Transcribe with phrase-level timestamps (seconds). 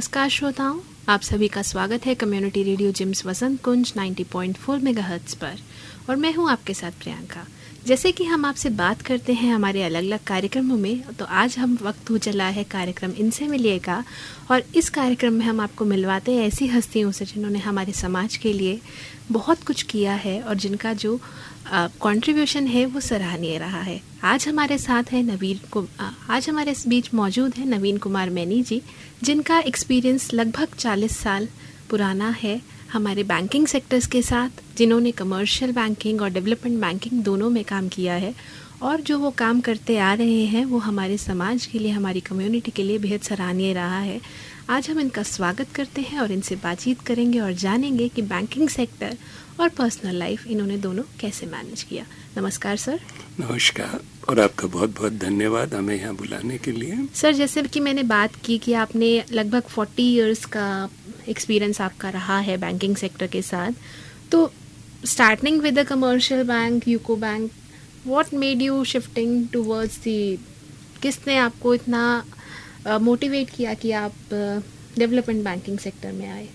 [0.00, 0.78] नमस्कार श्रोताओं,
[1.08, 4.56] आप सभी का स्वागत है community radio JIMS Vasant Kunj 90.4 point
[5.34, 5.58] पर।
[6.10, 7.44] और मैं हूँ आपके साथ प्रियंका।
[7.86, 11.78] जैसे कि हम आपसे बात करते हैं हमारे अलग अलग कार्यक्रमों में तो आज हम
[11.82, 14.02] वक्त हो चला है कार्यक्रम इनसे मिलिएगा।
[14.50, 18.52] और इस कार्यक्रम में हम आपको मिलवाते हैं ऐसी हस्तियों से जिन्होंने हमारे समाज के
[18.52, 18.80] लिए
[19.32, 21.20] बहुत कुछ किया है और जिनका जो
[21.66, 25.86] कंट्रीब्यूशन है, वो सराहनीय रहा है। आज हमारे साथ है नवीन को
[26.30, 28.80] आज हमारे इस बीच मौजूद है नवीन कुमार मैनी जी,
[29.22, 31.48] जिनका एक्सपीरियंस लगभग 40 साल
[31.90, 32.60] पुराना है
[32.92, 38.14] हमारे बैंकिंग सेक्टर्स के साथ, जिन्होंने कमर्शियल बैंकिंग और डेवलपमेंट बैंकिंग दोनों में काम किया
[38.14, 38.34] है।
[38.82, 42.70] और जो वो काम करते आ रहे हैं, वो हमारे समाज के लिए, हमारी कम्युनिटी
[42.70, 44.20] के लिए बेहद सराहनीय रहा है।
[44.70, 49.16] आज हम इनका स्वागत करते हैं और इनसे बातचीत करेंगे और जानेंगे कि बैंकिंग सेक्टर
[49.60, 52.04] और पर्सनल लाइफ इन्होंने दोनों कैसे मैनेज किया?
[52.36, 53.00] नमस्कार सर
[53.40, 58.02] नमस्कार और आपका बहुत बहुत धन्यवाद हमें यहाँ बुलाने के लिए। सर जैसे कि मैंने
[58.02, 60.90] बात की कि आपने लगभग 40 इयर्स का
[61.28, 63.70] एक्सपीरियंस आपका रहा है बैंकिंग सेक्टर के साथ
[64.32, 64.52] तो
[65.04, 67.50] starting with the commercial bank UCO bank
[68.06, 70.36] what made you shifting towards the
[71.02, 72.24] किसने आपको इतना
[72.86, 74.12] मोटिवेट uh, किया कि आप
[74.98, 76.48] डेवलपमेंट बैंकिंग सेक्टर में आए?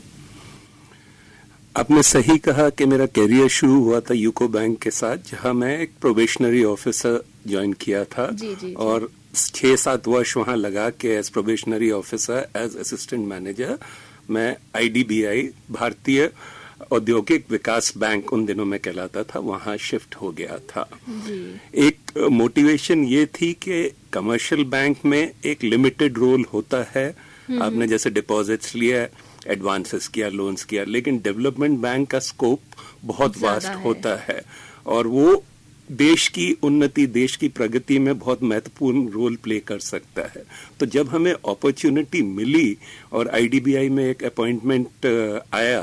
[1.77, 5.79] आपने सही कहा कि मेरा कैरियर शुरू हुआ था यूको बैंक के साथ जहाँ मैं
[5.79, 8.73] एक प्रोबेशनरी ऑफिसर ज्वाइन किया था जी, जी.
[8.73, 13.77] और छह सात वर्ष वहाँ लगा के as probationary officer as assistant manager
[14.30, 16.30] मैं आईडीबीआई भारतीय
[16.91, 20.89] औद्योगिक विकास बैंक उन दिनों में कहलाता था वहाँ शिफ्ट हो गया था
[21.75, 28.10] एक मोटिवेशन ये थी कि कमर्शियल बैंक में एक लिमिटेड रोल होता है। आपने जैसे
[28.10, 29.08] डिपॉजिट्स लिया
[29.52, 32.61] एडवांसेस किया लोन्स किया लेकिन डेवलपमेंट बैंक का स्कोप
[33.04, 34.42] बहुत वास्ट है। होता है।
[34.86, 35.44] और वो
[35.92, 40.44] देश की उन्नति देश की प्रगति में बहुत महत्वपूर्ण रोल प्ले कर सकता है।
[40.80, 42.78] तो जब हमें अपॉर्चुनिटी मिली
[43.14, 44.88] और आईडीबीआई में एक अपॉइंटमेंट
[45.54, 45.82] आया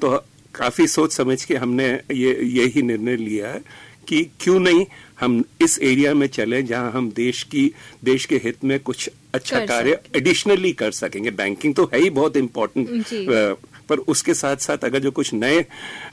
[0.00, 0.16] तो
[0.54, 3.62] काफ़ी सोच समझ के हमने ये यही निर्णय लिया है
[4.08, 4.84] कि क्यों नहीं
[5.20, 7.70] हम इस एरिया में चले जहाँ हम देश की
[8.04, 12.36] देश के हित में कुछ अच्छा कार्य एडिशनली कर सकेंगे। बैंकिंग तो है ही बहुत
[12.36, 13.06] इम्पोर्टेंट
[13.88, 15.56] पर उसके साथ साथ अगर जो कुछ नए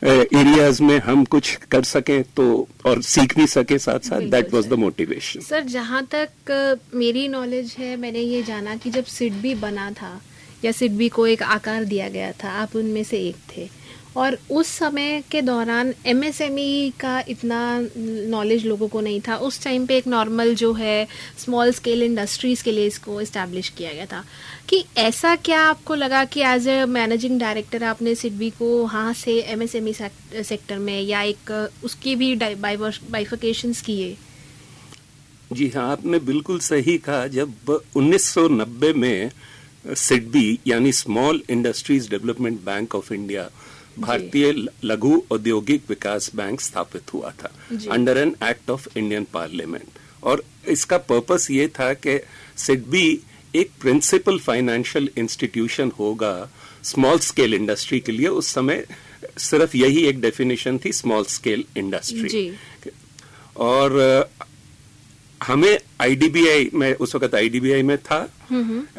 [0.03, 4.67] एरियाज़ में हम कुछ कर सकें तो और सीख भी सके साथ साथ that was
[4.67, 9.91] the motivation sir जहाँ तक मेरी नॉलेज है मैंने ये जाना कि जब सिडबी बना
[9.91, 10.21] था
[10.65, 13.69] या सिडबी को एक आकार दिया गया था आप उनमें से एक थे।
[14.17, 17.59] और उस समय के दौरान एम एस एम e का इतना
[18.29, 21.07] नॉलेज लोगों को नहीं था। उस टाइम पे एक नॉर्मल जो है
[21.39, 24.23] स्मॉल स्केल इंडस्ट्रीज़ के लिए इसको इस्टेब्लिश किया गया था।
[24.69, 29.39] कि ऐसा क्या आपको लगा कि एज ए मैनेजिंग डायरेक्टर आपने सिडबी को वहाँ से
[29.53, 34.15] एमएसएमई सेक्टर e में या एक उसकी भी बाइफिकेशंस किए?
[35.51, 39.31] जी हाँ आपने बिल्कुल सही कहा। जब 1990 में
[39.97, 43.49] सिडबी यानी small industries development bank of India
[43.99, 44.51] भारतीय
[44.83, 47.51] लघु औद्योगिक विकास बैंक स्थापित हुआ था
[47.91, 52.19] under an act of Indian parliament और इसका पर्पस ये था कि
[52.57, 53.19] सिडबी
[53.55, 56.49] एक प्रिंसिपल फाइनेंशियल इंस्टीट्यूशन होगा
[56.83, 58.85] स्मॉल स्केल इंडस्ट्री के लिए। उस समय
[59.37, 62.57] सिर्फ़ यही एक डेफिनेशन थी स्मॉल स्केल इंडस्ट्री
[63.57, 64.29] और
[65.41, 68.19] हमें आईडीबीआई में उस वक्त आईडीबीआई में था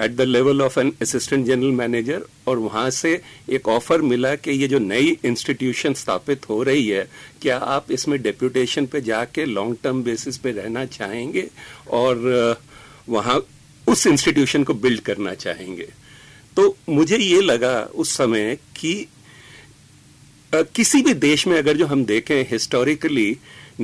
[0.04, 3.20] at the level of an assistant general manager और वहाँ से
[3.50, 7.08] एक ऑफ़र मिला कि ये जो नई इंस्टीट्यूशन स्थापित हो रही है
[7.42, 11.48] क्या आप इसमें डेप्यूटेशन पे जाके लॉन्ग टर्म बेसिस पे रहना चाहेंगे
[11.90, 12.58] और
[13.08, 13.40] वहाँ
[13.88, 15.88] उस इंस्टीट्यूशन को बिल्ड करना चाहेंगे?
[16.56, 19.06] तो मुझे ये लगा उस समय कि
[20.54, 23.36] किसी भी देश में अगर जो हम देखें हिस्टोरिकली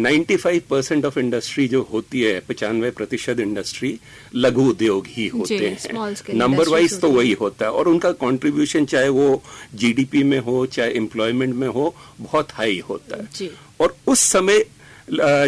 [0.03, 3.99] 95 परसेंट ऑफ़ इंडस्ट्री जो होती है पचानवे प्रतिशत इंडस्ट्री
[4.35, 5.89] लघु उद्योग ही होते हैं।
[6.35, 9.43] नंबर वाइज तो वही होता है। और उनका कंट्रीब्यूशन चाहे वो
[9.75, 13.29] जीडीपी में हो चाहे एम्प्लॉयमेंट में हो बहुत हाई होता है।
[13.81, 14.65] और उस समय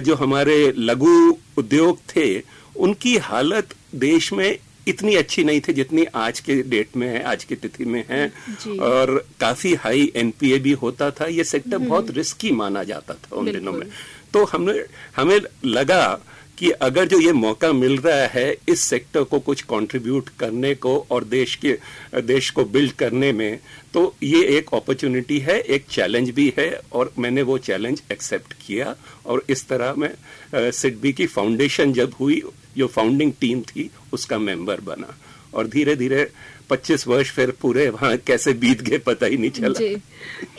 [0.01, 2.43] जो हमारे लघु उद्योग थे
[2.77, 4.59] उनकी हालत देश में
[4.89, 8.33] इतनी अच्छी नहीं थी जितनी आज के डेट में है आज की तिथि में है।
[8.79, 13.37] और काफ़ी हाई एनपीए भी होता था। ये सेक्टर हम्म। बहुत रिस्की माना जाता था
[13.37, 13.87] उन दिनों में।
[14.35, 14.83] तो हमने
[15.17, 16.21] हमें लगा
[16.59, 20.97] कि अगर जो ये मौका मिल रहा है, इस सेक्टर को कुछ कंट्रीब्यूट करने को
[21.11, 21.77] और देश के,
[22.23, 23.59] देश को बिल्ड करने में
[23.95, 28.95] तो ये एक अपॉर्चुनिटी है, एक चैलेंज भी है और मैंने वो चैलेंज एक्सेप्ट किया
[29.27, 30.13] और इस तरह मैं
[30.55, 32.43] सिडबी की फाउंडेशन जब हुई,
[32.77, 35.17] जो फाउंडिंग टीम थी, उसका मेंबर बना
[35.55, 36.31] और धीरे धीरे
[36.71, 39.97] 25 वर्ष फिर पूरे वहाँ कैसे बीत गए, पता ही नहीं चला। जी।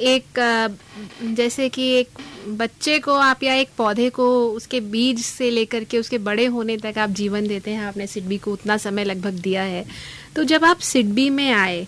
[0.08, 0.40] एक
[1.36, 2.20] जैसे कि एक
[2.50, 6.78] बच्चे को आप या एक पौधे को उसके बीज से लेकर के उसके बड़े होने
[6.78, 9.86] तक आप जीवन देते हैं, आपने सिडबी को उतना समय लगभग दिया है।
[10.36, 11.86] तो जब आप सिडबी में आए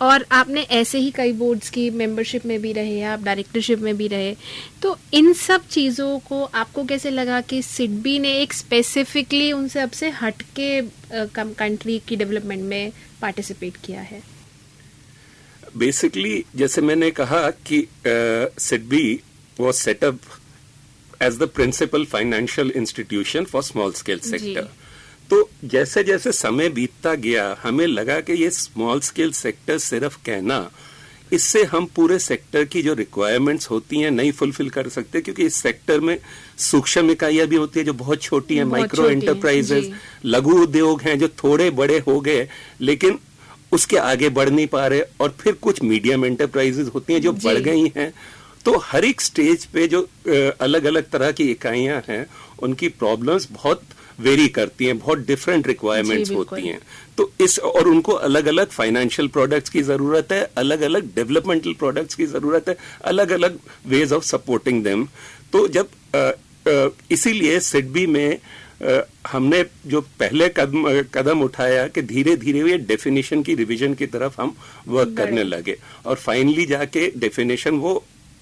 [0.00, 4.06] और आपने ऐसे ही कई बोर्ड्स की मेंबरशिप में भी रहे आप डायरेक्टरशिप में भी
[4.08, 4.34] रहे
[4.82, 9.90] तो इन सब चीज़ों को आपको कैसे लगा कि सिडबी ने एक स्पेसिफिकली उनसे अब
[9.90, 10.80] से हट के
[11.12, 14.22] कंट्री की डेवलपमेंट में पार्टिसिपेट किया है?
[15.76, 19.20] बेसिकली जैसे मैंने कहा कि SIDBI
[19.60, 20.20] was set up
[21.22, 24.68] as the principal financial institution for small scale sector
[25.30, 30.70] तो जैसे जैसे समय बीतता गया हमें लगा कि ये स्मॉल स्केल सेक्टर सिर्फ़ कहना
[31.32, 35.54] इससे हम पूरे सेक्टर की जो रिक्वायरमेंट्स होती हैं नहीं फुलफिल कर सकते क्योंकि इस
[35.54, 36.16] सेक्टर में
[36.58, 39.90] सूक्ष्म इकाइयाँ भी होती है जो बहुत छोटी हैं माइक्रो एंटरप्राइजेस
[40.24, 42.48] लघु उद्योग हैं जो थोड़े बड़े हो गए
[42.80, 43.18] लेकिन
[43.72, 47.58] उसके आगे बढ़ नहीं पा रहे और फिर कुछ मीडियम एंटरप्राइजेस होती हैं जो बढ़
[47.58, 48.12] गई हैं।
[48.64, 50.00] तो हर एक स्टेज पे जो
[50.60, 52.26] अलग अलग तरह की इकाइयाँ हैं
[52.62, 53.82] उनकी प्रॉब्लम्स बहुत
[54.20, 56.80] वेरी करती हैं बहुत डिफरेंट रिक्वायरमेंट्स होती हैं।
[57.16, 62.14] तो इस और उनको अलग अलग फाइनेंशियल प्रोडक्ट्स की ज़रूरत है अलग अलग डेवलपमेंटल प्रोडक्ट्स
[62.14, 65.06] की ज़रूरत है अलग अलग वेज ऑफ़ सपोर्टिंग देम
[65.52, 65.88] तो जब
[67.10, 68.38] इसीलिए सिडबी में
[68.80, 70.84] आ, हमने जो पहले कदम
[71.14, 74.54] कदम उठाया कि धीरे धीरे ये डेफिनेशन की रिवीजन की तरफ़ हम
[74.88, 75.76] वर्क करने लगे।
[76.06, 77.92] और फाइनली जाके डेफिनेशन वो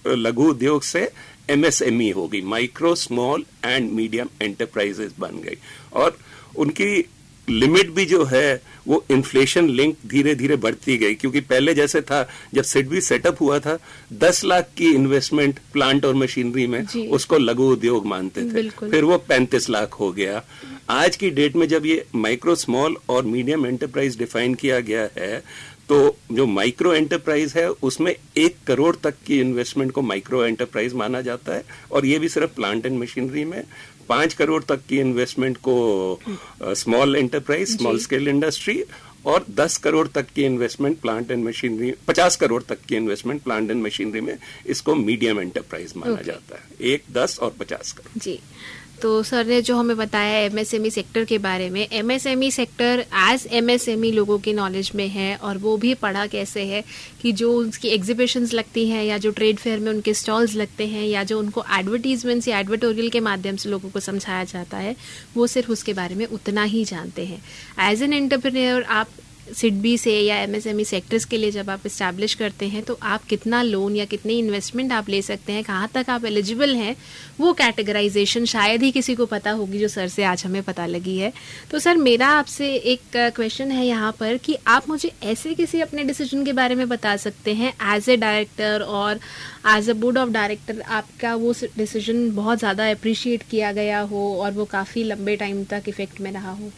[0.06, 1.08] लघु उद्योग से
[1.50, 5.56] एमएसएमई हो गई micro small and medium enterprises बन गई।
[5.92, 6.18] और
[6.56, 7.04] उनकी
[7.48, 12.28] लिमिट भी जो है वो इन्फ्लेशन लिंक धीरे धीरे बढ़ती गई क्योंकि पहले जैसे था
[12.54, 13.78] जब सिडबी सेटअप हुआ था
[14.12, 19.18] दस लाख की इन्वेस्टमेंट प्लांट और मशीनरी में उसको लघु उद्योग मानते थे। फिर वो
[19.18, 20.42] पैंतीस लाख हो गया।
[20.90, 25.42] आज की डेट में जब ये माइक्रो स्मॉल और मीडियम एंटरप्राइज डिफाइन किया गया है
[25.88, 31.20] तो जो माइक्रो एंटरप्राइज है उसमें एक करोड़ तक की इन्वेस्टमेंट को माइक्रो एंटरप्राइज माना
[31.20, 33.64] जाता है और ये भी सिर्फ़ प्लांट एंड मशीनरी में।
[34.08, 36.20] पाँच करोड़ तक की इन्वेस्टमेंट को
[36.62, 38.84] small enterprise small scale industry
[39.26, 43.70] और 10 करोड़ तक की investment plant and machinery 50 crore तक की इन्वेस्टमेंट प्लांट
[43.70, 46.26] एंड मशीनरी में इसको मीडियम एंटरप्राइज माना okay.
[46.26, 48.40] जाता है। एक दस और पचास करोड़। जी।
[49.02, 54.10] तो सर ने जो हमें बताया एमएसएमई सेक्टर के बारे में एमएसएमई सेक्टर एज एमएसएमई
[54.12, 56.82] लोगों की नॉलेज में है और वो भी पढ़ा कैसे है
[57.22, 61.04] कि जो उनकी एग्जीबिशंस लगती हैं या जो ट्रेड फेयर में उनके स्टॉल्स लगते हैं
[61.04, 64.96] या जो उनको एडवर्टीजमेंट्स या एडवर्टोरियल के माध्यम से लोगों को समझाया जाता है,
[65.36, 67.42] वो सिर्फ़ उसके बारे में उतना ही जानते हैं।
[67.90, 69.08] एज एन एंटरप्रेन्योर आप
[69.52, 73.62] सिडबी से या एमएसएमई सेक्टर्स के लिए जब आप इस्टेब्लिश करते हैं तो आप कितना
[73.62, 76.94] लोन या कितनी इन्वेस्टमेंट आप ले सकते हैं, कहाँ तक आप एलिजिबल हैं,
[77.40, 81.16] वो कैटेगराइजेशन शायद ही किसी को पता होगी जो सर से आज हमें पता लगी
[81.18, 81.32] है।
[81.70, 83.00] तो सर, मेरा आपसे एक
[83.36, 87.16] क्वेश्चन है यहाँ पर कि आप मुझे ऐसे किसी अपने डिसीज़न के बारे में बता
[87.18, 89.20] सकते हैं एज ए डायरेक्टर और
[89.68, 94.52] as a board of director आपका वो डिसीज़न बहुत ज़्यादा अप्रिशिएट किया गया हो और
[94.52, 96.70] वो काफ़ी लंबे टाइम तक इफ़ेक्ट में रहा हो।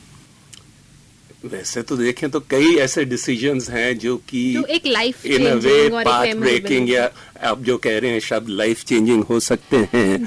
[1.45, 5.89] वैसे तो देखें तो कई ऐसे डिसीज़न हैं जो कि एक life in a way
[5.89, 7.11] path breaking या
[7.43, 10.27] आप जो कह रहे हैं शब्द लाइफ चेंजिंग हो सकते हैं।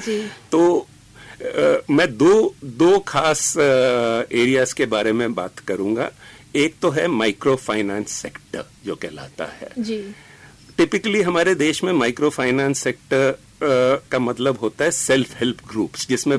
[0.51, 6.11] तो आ, मैं दो दो खास एरियाज़ के बारे में बात करूँगा।
[6.55, 10.03] एक तो है माइक्रो फाइनेंस सेक्टर जो कहलाता है। जी।
[10.77, 13.35] टिपिकली हमारे देश में माइक्रो फाइनेंस सेक्टर
[14.11, 16.37] का मतलब होता है सेल्फ हेल्प ग्रुप्स जिसमें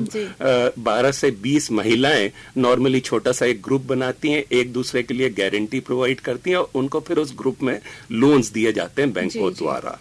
[0.79, 5.29] बारह से बीस महिलाएँ नॉर्मली छोटा सा एक ग्रुप बनाती हैं एक दूसरे के लिए
[5.29, 7.79] गारंटी प्रोवाइड करती हैं और उनको फिर उस ग्रुप में
[8.11, 9.99] लोन्स दिए जाते हैं बैंकों द्वारा।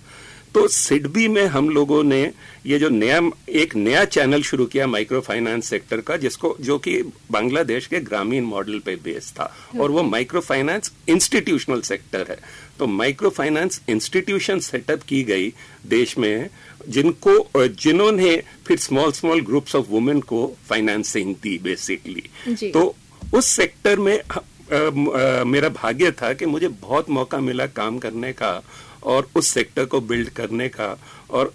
[0.54, 2.30] तो सिडबी में हम लोगों ने
[2.66, 7.02] ये जो नया एक नया चैनल शुरू किया माइक्रो फाइनेंस सेक्टर का जिसको जो कि
[7.30, 12.38] बांग्लादेश के ग्रामीण मॉडल पे बेस था। और वो माइक्रो फाइनेंस इंस्टीट्यूशनल सेक्टर है।
[12.78, 15.52] तो माइक्रो फाइनेंस इंस्टीट्यूशन सेटअप की गई
[15.87, 16.49] देश में
[16.88, 22.23] जिनको जिन्होंने फिर small small groups of women को फाइनेंसिंग दी बेसिकली
[22.70, 22.94] तो
[23.34, 28.32] उस सेक्टर में आ, आ, मेरा भाग्य था कि मुझे बहुत मौका मिला काम करने
[28.32, 28.62] का।
[29.04, 30.96] और उस सेक्टर को बिल्ड करने का
[31.30, 31.52] और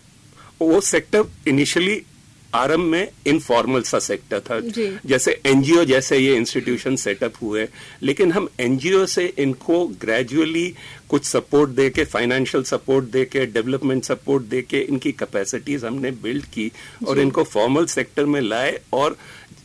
[0.61, 2.01] वो सेक्टर इनिशियली
[2.55, 4.59] आरंभ में इनफॉर्मल सा सेक्टर था।
[5.05, 7.67] जैसे एनजीओ जैसे ये इंस्टीट्यूशन सेटअप हुए
[8.03, 10.73] लेकिन हम एनजीओ से इनको ग्रेजुअली
[11.09, 16.11] कुछ सपोर्ट दे के फाइनेंशियल सपोर्ट दे के डेवलपमेंट सपोर्ट दे के इनकी कैपेसिटीज हमने
[16.23, 16.71] बिल्ड की
[17.07, 19.17] और इनको फॉर्मल सेक्टर में लाए और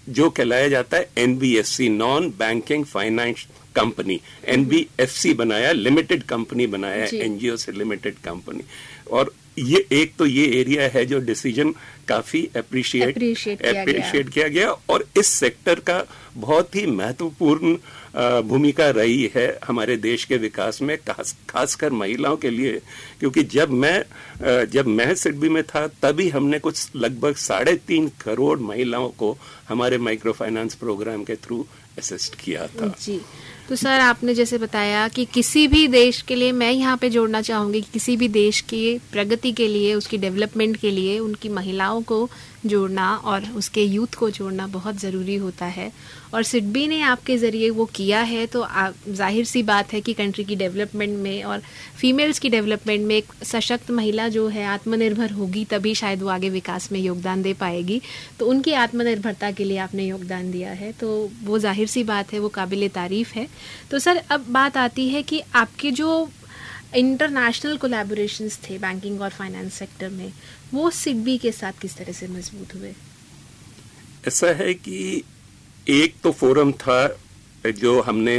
[0.08, 7.56] जो कहलाया जाता है NBFC non banking finance company NBFC बनाया लिमिटेड कंपनी बनाया एनजीओ
[7.56, 8.64] से लिमिटेड कंपनी
[9.10, 11.74] और ये एक तो ये एरिया है जो डिसीज़न
[12.08, 16.04] काफ़ी अप्रिशिएट अप्रिशिएट किया गया। और इस सेक्टर का
[16.36, 17.76] बहुत ही महत्वपूर्ण
[18.48, 22.80] भूमिका रही है हमारे देश के विकास में खास खासकर महिलाओं के लिए।
[23.20, 28.58] क्योंकि जब मैं जब मैं सिडबी में था तभी हमने कुछ लगभग साढ़े तीन करोड़
[28.60, 29.36] महिलाओं को
[29.68, 31.64] हमारे माइक्रो फाइनेंस प्रोग्राम के थ्रू
[31.98, 33.20] असिस्ट किया था। जी।
[33.68, 37.40] तो सर, आपने जैसे बताया कि किसी भी देश के लिए मैं यहाँ पे जोड़ना
[37.42, 42.02] चाहूँगी कि किसी भी देश की प्रगति के लिए, उसकी डेवलपमेंट के लिए, उनकी महिलाओं
[42.02, 42.28] को
[42.66, 45.90] जोड़ना और उसके यूथ को जोड़ना बहुत ज़रूरी होता है।
[46.34, 50.12] और सिडबी ने आपके ज़रिए वो किया है तो आप, ज़ाहिर सी बात है कि
[50.14, 51.62] कंट्री की डेवलपमेंट में और
[51.98, 56.50] फीमेल्स की डेवलपमेंट में एक सशक्त महिला जो है आत्मनिर्भर होगी, तभी शायद वो आगे
[56.50, 58.00] विकास में योगदान दे पाएगी।
[58.38, 62.38] तो उनकी आत्मनिर्भरता के लिए आपने योगदान दिया है तो वो ज़ाहिर सी बात है,
[62.38, 63.48] वो काबिल तारीफ़ है।
[63.90, 66.28] तो सर, अब बात आती है कि आपके जो
[66.96, 70.32] इंटरनेशनल कोलैबोरेशंस थे बैंकिंग और फाइनेंस सेक्टर में
[70.74, 72.92] वो सिडबी के साथ किस तरह से मज़बूत हुए?
[74.28, 75.22] ऐसा है कि
[75.88, 76.98] एक तो फोरम था
[77.80, 78.36] जो हमने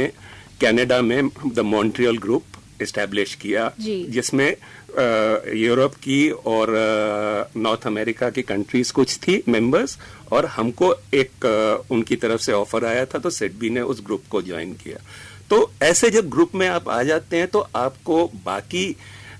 [0.60, 2.44] कनाडा में द मॉन्ट्रियल ग्रुप
[2.82, 4.48] इस्टेब्लिश किया जिसमें
[5.56, 6.18] यूरोप की
[6.52, 6.70] और
[7.56, 9.96] नॉर्थ अमेरिका की कंट्रीज़ कुछ थी मेंबर्स
[10.32, 14.22] और हमको एक अ, उनकी तरफ़ से ऑफ़र आया था तो सेडबी ने उस ग्रुप
[14.30, 14.98] को ज्वाइन किया।
[15.50, 18.84] तो ऐसे जब ग्रुप में आप आ जाते हैं तो आपको बाकी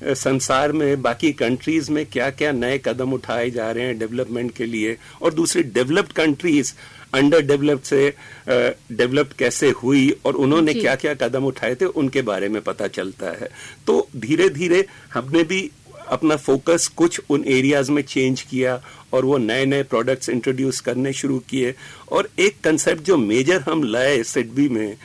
[0.03, 4.67] संसार में बाकी कंट्रीज़ में क्या क्या नए कदम उठाए जा रहे हैं डेवलपमेंट के
[4.67, 4.97] लिए?
[5.23, 6.73] और दूसरी डेवलप्ड कंट्रीज़
[7.15, 8.09] अंडर डेवलप्ड से
[8.49, 10.11] डेवलप्ड कैसे हुई?
[10.25, 11.85] और उन्होंने क्या क्या कदम उठाए थे?
[11.85, 13.49] उनके बारे में पता चलता है।
[13.87, 14.85] तो धीरे धीरे
[15.15, 15.71] हमने भी
[16.09, 18.81] अपना फोकस कुछ उन एरियाज़ में चेंज किया
[19.13, 21.75] और वो नए नए प्रोडक्ट्स इंट्रोड्यूस करने शुरू किए।
[22.13, 24.97] और एक कंसेप्ट जो मेजर हम लाए सिडबी में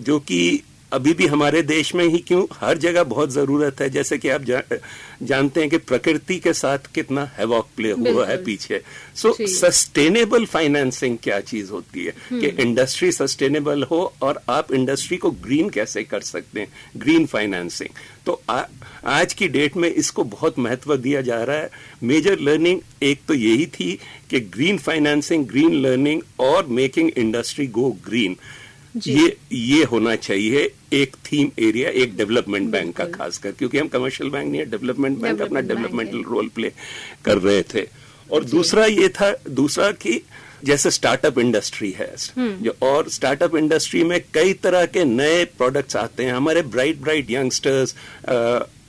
[0.00, 0.40] जो कि
[0.92, 2.46] अभी भी हमारे देश में ही क्यों?
[2.54, 4.62] हर जगह बहुत ज़रूरत है। जैसे कि आप जा,
[5.22, 8.82] जानते हैं कि प्रकृति के साथ कितना हैवॉक प्ले हुआ है पीछे।
[9.16, 12.12] सो सस्टेनेबल फाइनेंसिंग क्या चीज़ होती है?
[12.40, 16.72] कि इंडस्ट्री सस्टेनेबल हो और आप इंडस्ट्री को ग्रीन कैसे कर सकते हैं?
[16.96, 17.88] ग्रीन फाइनेंसिंग
[18.26, 18.62] तो आ,
[19.06, 21.70] आज की डेट में इसको बहुत महत्व दिया जा रहा है।
[22.02, 23.98] मेजर लर्निंग एक तो यही थी
[24.30, 28.36] कि ग्रीन फाइनेंसिंग ग्रीन लर्निंग और मेकिंग इंडस्ट्री गो ग्रीन।
[28.96, 34.30] ये ये होना चाहिए एक थीम एरिया एक डेवलपमेंट बैंक का खासकर क्योंकि हम कमर्शियल
[34.30, 36.72] बैंक नहीं है डेवलपमेंट बैंक अपना डेवलपमेंटल रोल प्ले
[37.24, 37.86] कर रहे थे।
[38.32, 40.20] और दूसरा ये था दूसरा कि
[40.64, 46.24] जैसे स्टार्टअप इंडस्ट्री है जो और स्टार्टअप इंडस्ट्री में कई तरह के नए प्रोडक्ट्स आते
[46.24, 47.94] हैं। हमारे ब्राइट ब्राइट यंगस्टर्स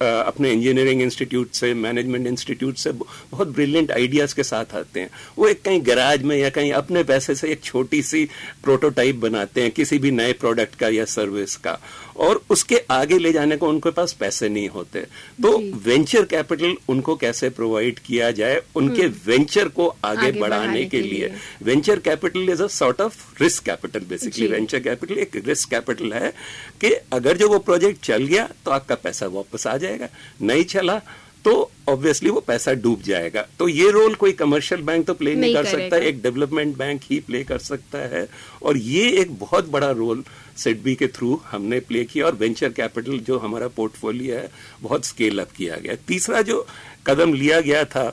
[0.01, 5.47] अपने इंजीनियरिंग इंस्टीट्यूट से मैनेजमेंट इंस्टीट्यूट से बहुत ब्रिलियंट आइडियाज़ के साथ आते हैं। वो
[5.47, 8.27] एक कहीं गैराज में या कहीं अपने पैसे से एक छोटी सी
[8.63, 11.79] प्रोटोटाइप बनाते हैं किसी भी नए प्रोडक्ट का या सर्विस का।
[12.17, 14.99] और उसके आगे ले जाने को उनके पास पैसे नहीं होते।
[15.43, 21.01] तो वेंचर कैपिटल उनको कैसे प्रोवाइड किया जाए उनके वेंचर को आगे, आगे बढ़ाने के
[21.01, 21.31] लिए।
[21.63, 26.33] Venture capital is a sort of risk capital basically venture capital एक रिस्क कैपिटल है
[26.81, 30.09] कि अगर जो वो प्रोजेक्ट चल गया तो आपका पैसा वापस आ जाएगा।
[30.41, 31.01] नहीं चला
[31.45, 31.51] तो
[31.89, 35.53] ऑब्वियसली वो पैसा डूब जाएगा। तो ये रोल कोई कमर्शियल बैंक तो प्ले नहीं, नहीं
[35.53, 38.27] कर सकता एक डेवलपमेंट बैंक ही प्ले कर सकता है।
[38.63, 40.23] और ये एक बहुत बड़ा रोल
[40.57, 44.49] सेडबी के थ्रू हमने प्ले किया और वेंचर कैपिटल जो हमारा पोर्टफोलियो है
[44.81, 46.65] बहुत स्केल अप किया गया। तीसरा जो
[47.07, 48.11] कदम लिया गया था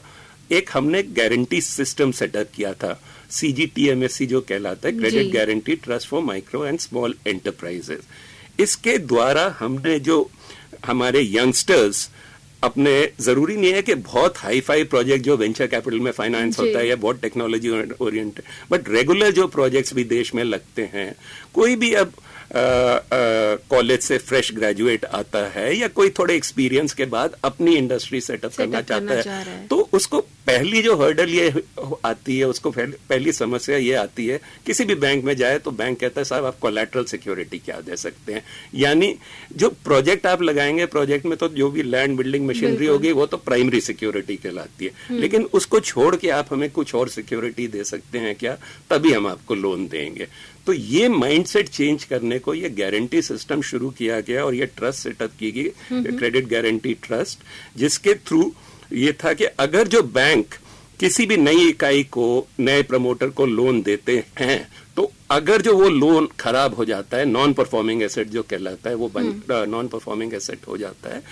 [0.53, 2.99] एक हमने गारंटी सिस्टम सेटअप किया था
[3.31, 8.09] सीजीटीएमएससी जो कहलाता है credit guarantee trust for micro and small enterprises
[8.61, 10.19] इसके द्वारा हमने जो
[10.87, 12.09] हमारे यंगस्टर्स
[12.63, 16.79] अपने ज़रूरी नहीं है कि बहुत हाई फाई प्रोजेक्ट जो वेंचर कैपिटल में फाइनेंस होता
[16.79, 17.71] है या बहुत टेक्नोलॉजी
[18.01, 21.15] ओरिएंटेड बट रेगुलर जो प्रोजेक्ट्स भी देश में लगते हैं
[21.55, 22.13] कोई भी अब
[22.53, 28.55] कॉलेज से फ्रेश ग्रेजुएट आता है या कोई थोड़े एक्सपीरियंस के बाद अपनी इंडस्ट्री सेटअप
[28.55, 31.53] करना करना चाहता है, है। तो उसको पहली जो हर्डल ये
[32.05, 35.71] आती है उसको पहली पहली समस्या ये आती है किसी भी बैंक में जाए तो
[35.71, 38.43] बैंक कहता है साहब आप कोलेट्रल सिक्योरिटी क्या दे सकते हैं?
[38.75, 39.15] यानी
[39.57, 43.37] जो प्रोजेक्ट आप लगाएँगे प्रोजेक्ट में तो जो भी लैंड बिल्डिंग मशीनरी होगी वो तो
[43.37, 48.19] प्राइमरी सिक्योरिटी कहलाती है। लेकिन उसको छोड़ के आप हमें कुछ और सिक्योरिटी दे सकते
[48.19, 48.57] हैं क्या?
[48.91, 50.29] तभी हम आपको लोन देंगे।
[50.67, 55.03] तो ये माइंडसेट चेंज करने को ये गारंटी सिस्टम शुरू किया गया और ये ट्रस्ट
[55.03, 57.45] सेटअप की गई क्रेडिट गारंटी ट्रस्ट
[57.79, 58.53] जिसके थ्रू
[58.95, 60.55] ये था कि अगर जो बैंक
[61.01, 62.27] किसी भी नई इकाई को
[62.61, 67.25] नए प्रमोटर को लोन देते हैं तो अगर जो वो लोन खराब हो जाता है
[67.25, 69.11] नॉन परफॉर्मिंग एसेट जो कहलाता है वो
[69.67, 71.23] नॉन परफॉर्मिंग एसेट हो जाता है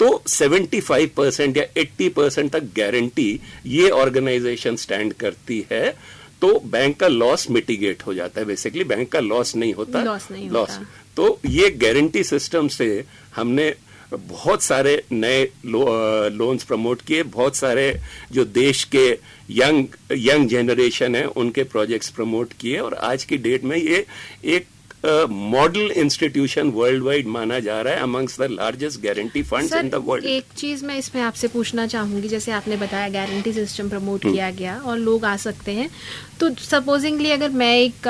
[0.00, 3.28] तो 75 परसेंट या 80 परसेंट तक गारंटी
[3.66, 5.96] ये ऑर्गेनाइजेशन स्टैंड करती है
[6.40, 10.28] तो बैंक का लॉस मिटिगेट हो जाता है बेसिकली बैंक का लॉस नहीं होता लॉस
[10.30, 13.04] नहीं Loss। होता। तो ये गारंटी सिस्टम से
[13.36, 13.74] हमने
[14.14, 15.84] बहुत सारे नए लो,
[16.28, 18.00] लोन्स प्रमोट किए बहुत सारे
[18.32, 19.06] जो देश के
[19.50, 24.04] यंग यंग जनरेशन है उनके प्रोजेक्ट्स प्रमोट किए और आज की डेट में ये
[24.44, 24.66] एक
[25.30, 30.02] मॉडल इंस्टीट्यूशन वर्ल्ड वाइड माना जा रहा है amongst the largest guarantee fund in the
[30.04, 34.50] world एक चीज़ मैं इसमें आपसे पूछना चाहूँगी जैसे आपने बताया गारंटी सिस्टम प्रमोट किया
[34.50, 35.88] गया और लोग आ सकते हैं।
[36.40, 38.08] तो सपोजिंगली अगर मैं एक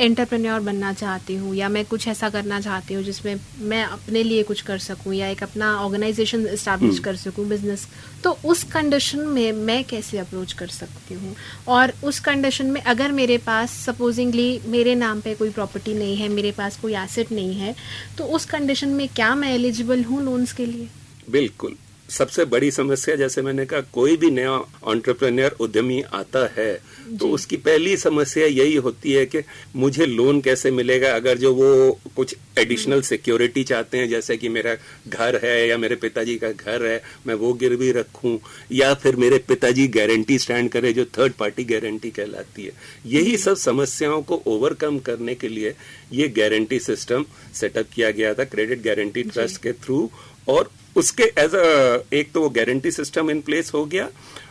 [0.00, 4.42] एंटरप्रेन्योर बनना चाहती हूँ या मैं कुछ ऐसा करना चाहती हूँ जिसमें मैं अपने लिए
[4.42, 7.86] कुछ कर सकूँ या एक अपना ऑर्गेनाइजेशन इस्टेब्लिश हम्म। कर सकूँ बिज़नेस
[8.24, 11.34] तो उस कंडीशन में मैं कैसे अप्रोच कर सकती हूँ?
[11.68, 16.28] और उस कंडीशन में अगर मेरे पास सपोजिंगली मेरे नाम पे कोई प्रॉपर्टी नहीं है
[16.28, 17.74] मेरे पास कोई एसेट नहीं है
[18.18, 20.88] तो उस कंडीशन में क्या मैं एलिजिबल हूँ लोन्स के लिए?
[21.30, 21.76] बिल्कुल।
[22.10, 24.50] सबसे बड़ी समस्या जैसे मैंने कहा कोई भी नया
[24.82, 26.74] ऑन्टरप्रेन्योर उद्यमी आता है
[27.20, 29.42] तो उसकी पहली समस्या यही होती है कि
[29.76, 31.14] मुझे लोन कैसे मिलेगा?
[31.14, 34.76] अगर जो वो कुछ एडिशनल सिक्योरिटी चाहते हैं जैसे कि मेरा
[35.08, 38.38] घर है या मेरे पिताजी का घर है मैं वो गिरवी रखूँ
[38.72, 42.72] या फिर मेरे पिताजी गारंटी स्टैंड करे जो थर्ड पार्टी गारंटी कहलाती है।
[43.06, 45.74] यही सब समस्याओं को ओवरकम करने के लिए
[46.12, 50.10] ये गारंटी सिस्टम सेटअप किया गया था क्रेडिट गारंटी ट्रस्ट के थ्रू
[50.48, 54.08] और उसके एज अ एक तो वो गारंटी सिस्टम इन प्लेस हो गया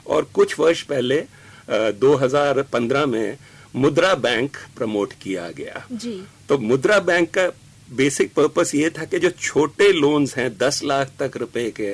[0.07, 1.23] और कुछ वर्ष पहले
[1.69, 3.37] uh, 2015 में
[3.75, 7.47] मुद्रा बैंक प्रमोट किया गया। जी। तो मुद्रा बैंक का
[7.91, 11.93] बेसिक पर्पस ये था कि जो छोटे लोन्स हैं दस लाख तक रुपए के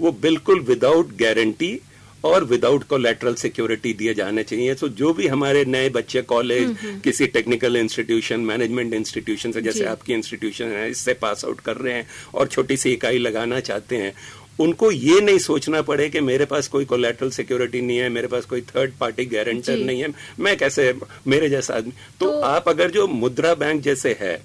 [0.00, 1.80] वो बिल्कुल विदाउट गारंटी
[2.24, 6.76] और विदाउट कोलेट्रल सिक्योरिटी दिए जाने चाहिए। तो जो भी हमारे नए बच्चे कॉलेज हम्म,
[6.82, 11.76] हम्म। किसी टेक्निकल इंस्टीट्यूशन मैनेजमेंट इंस्टीट्यूशन से जैसे आपकी इंस्टीट्यूशन है इससे पास आउट कर
[11.76, 14.14] रहे हैं और छोटी सी इकाई लगाना चाहते हैं
[14.60, 18.44] उनको ये नहीं सोचना पड़े कि मेरे पास कोई कोलेट्रल सिक्योरिटी नहीं है मेरे पास
[18.44, 20.08] कोई थर्ड पार्टी गारंटर नहीं है
[20.40, 20.94] मैं कैसे
[21.26, 24.42] मेरे जैसा आदमी। तो, तो आप अगर जो मुद्रा बैंक जैसे है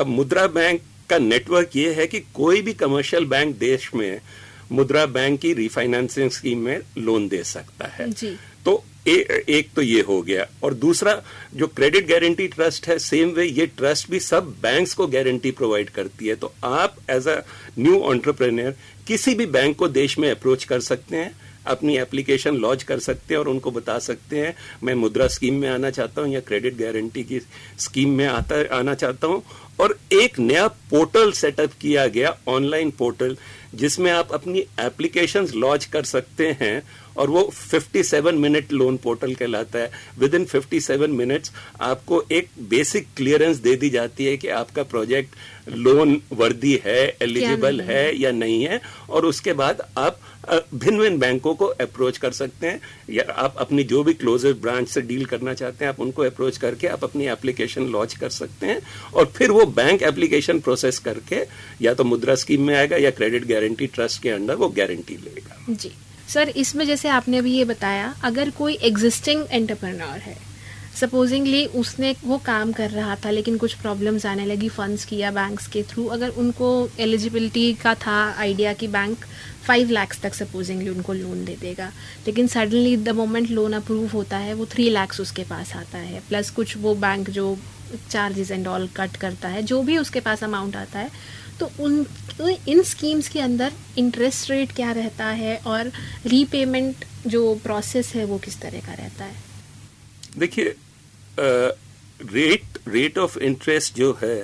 [0.00, 0.80] अब मुद्रा बैंक
[1.10, 4.20] का नेटवर्क ये है कि कोई भी कमर्शियल बैंक देश में
[4.72, 9.82] मुद्रा बैंक की रिफाइनेंसिंग स्कीम में लोन दे सकता है। जी। तो ए, एक तो
[9.82, 11.20] ये हो गया और दूसरा
[11.54, 15.90] जो क्रेडिट गारंटी ट्रस्ट है सेम वे ये ट्रस्ट भी सब बैंक्स को गारंटी प्रोवाइड
[15.90, 17.38] करती है। तो आप एज अ
[17.78, 18.74] न्यू ऑन्टरप्रेन्योर
[19.06, 21.34] किसी भी बैंक को देश में अप्रोच कर सकते हैं
[21.66, 24.54] अपनी एप्लीकेशन लॉन्च कर सकते हैं और उनको बता सकते हैं
[24.84, 27.40] मैं मुद्रा स्कीम में आना चाहता हूँ या क्रेडिट गारंटी की
[27.78, 29.42] स्कीम में आता आना चाहता हूँ।
[29.80, 33.36] और एक नया पोर्टल सेटअप किया गया ऑनलाइन पोर्टल
[33.74, 36.82] जिसमें आप अपनी एप्लीकेशंस लॉन्च कर सकते हैं
[37.16, 43.06] और वो 57 मिनट लोन पोर्टल कहलाता है। विद इन 57 मिनट्स आपको एक बेसिक
[43.16, 45.36] क्लियरेंस दे दी जाती है कि आपका प्रोजेक्ट
[45.68, 50.20] लोन वर्दी है एलिजिबल है या नहीं है। और उसके बाद आप
[50.74, 54.88] भिन्न भिन्न बैंकों को अप्रोच कर सकते हैं। या आप अपनी जो भी क्लोजेस्ट ब्रांच
[54.88, 58.66] से डील करना चाहते हैं आप उनको अप्रोच करके आप अपनी एप्लीकेशन लॉन्च कर सकते
[58.66, 58.80] हैं।
[59.14, 61.44] और फिर वो बैंक एप्लीकेशन प्रोसेस करके
[61.84, 65.64] या तो मुद्रा स्कीम में आएगा या क्रेडिट गारंटी ट्रस्ट के अंडर वो गारंटी लेगा।
[65.70, 65.92] जी।
[66.32, 70.36] सर, इसमें जैसे आपने अभी ये बताया, अगर कोई एग्जिस्टिंग एंटरप्रेन्योर है
[70.96, 75.66] सपोजिंगली उसने वो काम कर रहा था, लेकिन कुछ प्रॉब्लम्स आने लगी फंड्स किया बैंक्स
[75.66, 76.68] के थ्रू अगर उनको
[77.00, 79.24] एलिजिबिलिटी का था आइडिया कि बैंक
[79.66, 81.90] फाइव लैक्स तक सपोजिंगली उनको लोन दे देगा,
[82.26, 86.22] लेकिन suddenly the moment loan approve होता है, वो थ्री लैक्स उसके पास आता है
[86.28, 87.56] प्लस कुछ वो बैंक जो
[88.10, 91.10] चार्जेस एंड ऑल कट करता है, जो भी उसके पास अमाउंट आता है
[91.60, 92.04] तो उन
[92.68, 95.90] इन स्कीम्स के अंदर इंटरेस्ट रेट क्या रहता है और
[96.26, 99.34] रीपेमेंट जो प्रोसेस है वो किस तरह का रहता है?
[100.38, 100.74] देखिए
[101.38, 104.38] रेट रेट ऑफ़ इंटरेस्ट जो है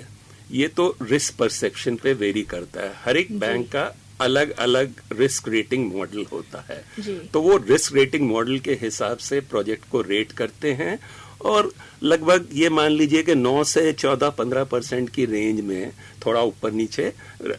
[0.53, 3.91] ये तो रिस्क परसेप्शन पे वेरी करता है। हर एक बैंक का
[4.21, 6.83] अलग अलग रिस्क रेटिंग मॉडल होता है।
[7.27, 10.99] तो वो रिस्क रेटिंग मॉडल के हिसाब से प्रोजेक्ट को रेट करते हैं
[11.45, 11.73] और
[12.03, 15.93] लगभग ये मान लीजिए कि 9 से 14 15 परसेंट की रेंज में
[16.27, 17.13] थोड़ा ऊपर नीचे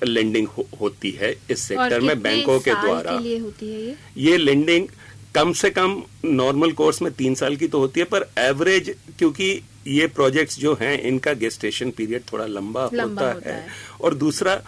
[0.04, 3.98] लेंडिंग हो, होती है इस सेक्टर में बैंकों के द्वारा के लिए होती है ये
[4.18, 4.88] ये लेंडिंग
[5.36, 9.62] कम से कम नॉर्मल कोर्स में तीन साल की तो होती है पर एवरेज क्योंकि
[9.88, 13.68] ये प्रोजेक्ट्स जो हैं इनका गेस्टेशन पीरियड थोड़ा लंबा, लंबा होता, होता है।, है
[14.02, 14.62] और दूसरा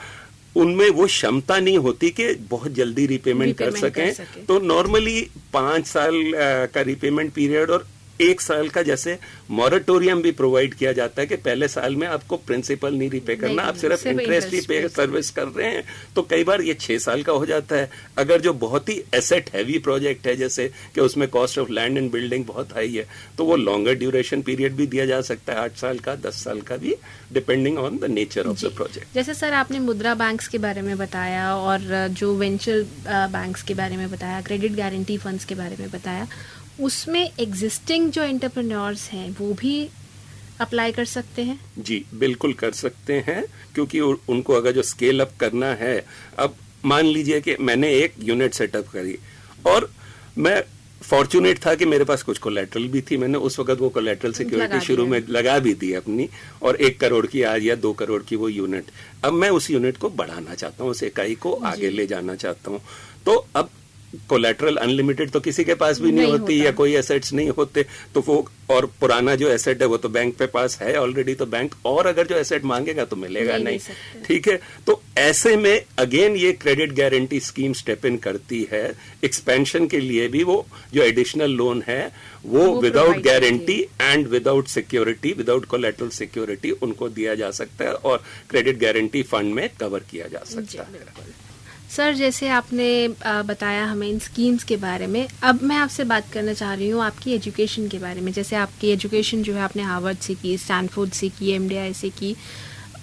[0.55, 5.27] उनमें वो क्षमता नहीं होती कि बहुत जल्दी रिपेमेंट कर सकें कर सके। तो नॉर्मली
[5.53, 6.11] पाँच साल
[6.73, 7.87] का रिपेमेंट पीरियड और
[8.21, 9.17] एक साल का जैसे
[9.51, 13.63] मॉरेटोरियम भी प्रोवाइड किया जाता है कि पहले साल में आपको प्रिंसिपल नहीं रिपे करना
[13.63, 15.83] आप सिर्फ़ इंटरेस्ट ही पे सर्विस कर रहे हैं।
[16.15, 19.49] तो कई बार ये छह साल का हो जाता है। अगर जो बहुत ही एसेट
[19.55, 23.07] हैवी प्रोजेक्ट है जैसे कि उसमें cost of land and building बहुत हाई है
[23.37, 26.61] तो वो लॉन्गर ड्यूरेशन पीरियड भी दिया जा सकता है। आठ साल का दस साल
[26.61, 26.95] का भी
[27.33, 30.97] depending on the nature of the project जैसे सर आपने मुद्रा बैंक्स के बारे में
[30.97, 35.89] बताया और जो वेंचर बैंक्स के बारे में बताया क्रेडिट गारंटी फंड्स के बारे में
[35.91, 36.27] बताया
[36.81, 39.89] उसमें एग्जिस्टिंग जो एंटरप्रेन्योर्स हैं वो भी
[40.61, 41.59] अप्लाई कर सकते हैं?
[41.79, 43.43] जी बिल्कुल कर सकते हैं
[43.75, 45.95] क्योंकि उनको अगर जो स्केल अप करना है
[46.39, 49.17] अब मान लीजिए कि मैंने एक यूनिट सेटअप करी
[49.67, 49.89] और
[50.37, 50.61] मैं
[51.03, 54.79] फॉर्चुनेट था कि मेरे पास कुछ कोलेट्रल भी थी मैंने उस वक्त वो कोलेट्रल सिक्योरिटी
[54.79, 56.29] शुरू में लगा भी दी अपनी
[56.61, 58.91] और एक करोड़ की आज या दो करोड़ की वो यूनिट
[59.23, 62.71] अब मैं उस यूनिट को बढ़ाना चाहता हूँ उस इकाई को आगे ले जाना चाहता
[62.71, 62.81] हूँ।
[63.25, 63.69] तो अब
[64.29, 67.85] कोलेट्रल अनलिमिटेड तो किसी के पास भी नहीं, नहीं होती या कोई एसेट्स नहीं होते
[68.15, 71.45] तो वो और पुराना जो एसेट है वो तो बैंक पे पास है ऑलरेडी तो
[71.45, 74.59] बैंक और अगर जो एसेट मांगेगा तो मिलेगा नहीं, नहीं ठीक है?
[74.87, 78.83] तो ऐसे में अगेन ये credit guarantee scheme step in करती है।
[79.23, 82.11] एक्सपेंशन के लिए भी वो जो एडिशनल लोन है
[82.45, 88.23] वो without guarantee and without security without collateral security उनको दिया जा सकता है और
[88.49, 91.39] क्रेडिट गारंटी फंड में कवर किया जा सकता है।
[91.91, 93.07] सर जैसे आपने
[93.45, 97.01] बताया हमें इन स्कीम्स के बारे में, अब मैं आपसे बात करना चाह रही हूँ
[97.03, 101.11] आपकी एजुकेशन के बारे में। जैसे आपकी एजुकेशन जो है, आपने हार्वर्ड से की स्टैनफोर्ड
[101.11, 102.35] से की एमडीआई से की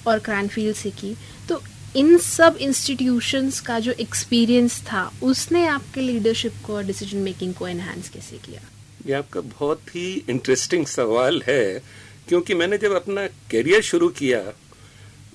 [0.06, 1.14] और क्रैनफील्ड से की
[1.48, 1.60] तो
[1.96, 7.68] इन सब इंस्टीट्यूशंस का जो एक्सपीरियंस था, उसने आपके लीडरशिप को और डिसीज़न मेकिंग को
[7.68, 8.60] एनहांस कैसे किया?
[9.06, 11.82] ये आपका बहुत ही इंटरेस्टिंग सवाल है,
[12.28, 14.38] क्योंकि मैंने जब अपना करियर शुरू किया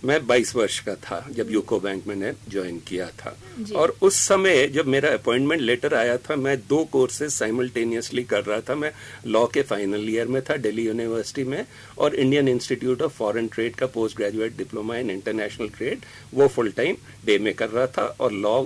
[0.05, 3.35] मैं 22 वर्ष का था जब यूको बैंक मैंने ज्वाइन किया था।
[3.75, 8.59] और उस समय जब मेरा अपॉइंटमेंट लेटर आया था मैं दो कोर्सेज साइमल्टेनियसली कर रहा
[8.59, 8.91] था। मैं
[9.27, 11.65] लॉ के फाइनल ईयर में था दिल्ली यूनिवर्सिटी में
[11.97, 16.71] और Indian Institute of Foreign Trade का post graduate diploma in international trade वो फुल
[16.71, 18.63] टाइम डे में कर रहा था और लॉ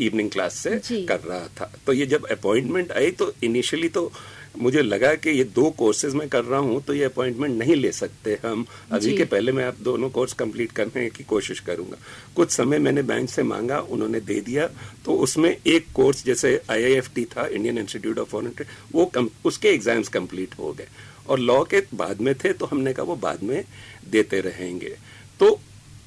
[0.00, 4.12] इवनिंग क्लास से कर रहा था। तो ये जब अपॉइंटमेंट आई तो इनिशियली तो
[4.54, 7.92] मुझे लगा कि ये दो कोर्सेज में कर रहा हूँ तो ये अपॉइंटमेंट नहीं ले
[7.92, 11.96] सकते हम। अभी के पहले मैं आप दोनों कोर्स कंप्लीट करने की कोशिश करूँगा।
[12.36, 14.66] कुछ समय मैंने बैंक से मांगा उन्होंने दे दिया
[15.04, 19.68] तो उसमें एक कोर्स जैसे आईआईएफटी था Indian Institute of Foreign Trade वो कम, उसके
[19.68, 20.88] एग्ज़ाम्स कंप्लीट हो गए।
[21.22, 23.62] और लॉ के बाद में थे तो हमने कहा वो बाद में
[24.10, 24.96] देते रहेंगे।
[25.40, 25.58] तो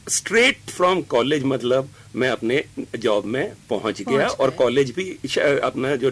[0.09, 2.63] स्ट्रेट फ्रॉम कॉलेज मतलब मैं अपने
[2.99, 6.11] जॉब में पहुँच गया और कॉलेज भी अपना जो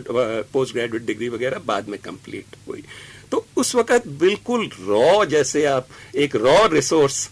[0.54, 2.84] पोस्ट ग्रेजुएट डिग्री वगैरह बाद में कंप्लीट हुई।
[3.32, 7.30] तो उस वक्त बिल्कुल रॉ जैसे आप एक रॉ रिसोर्स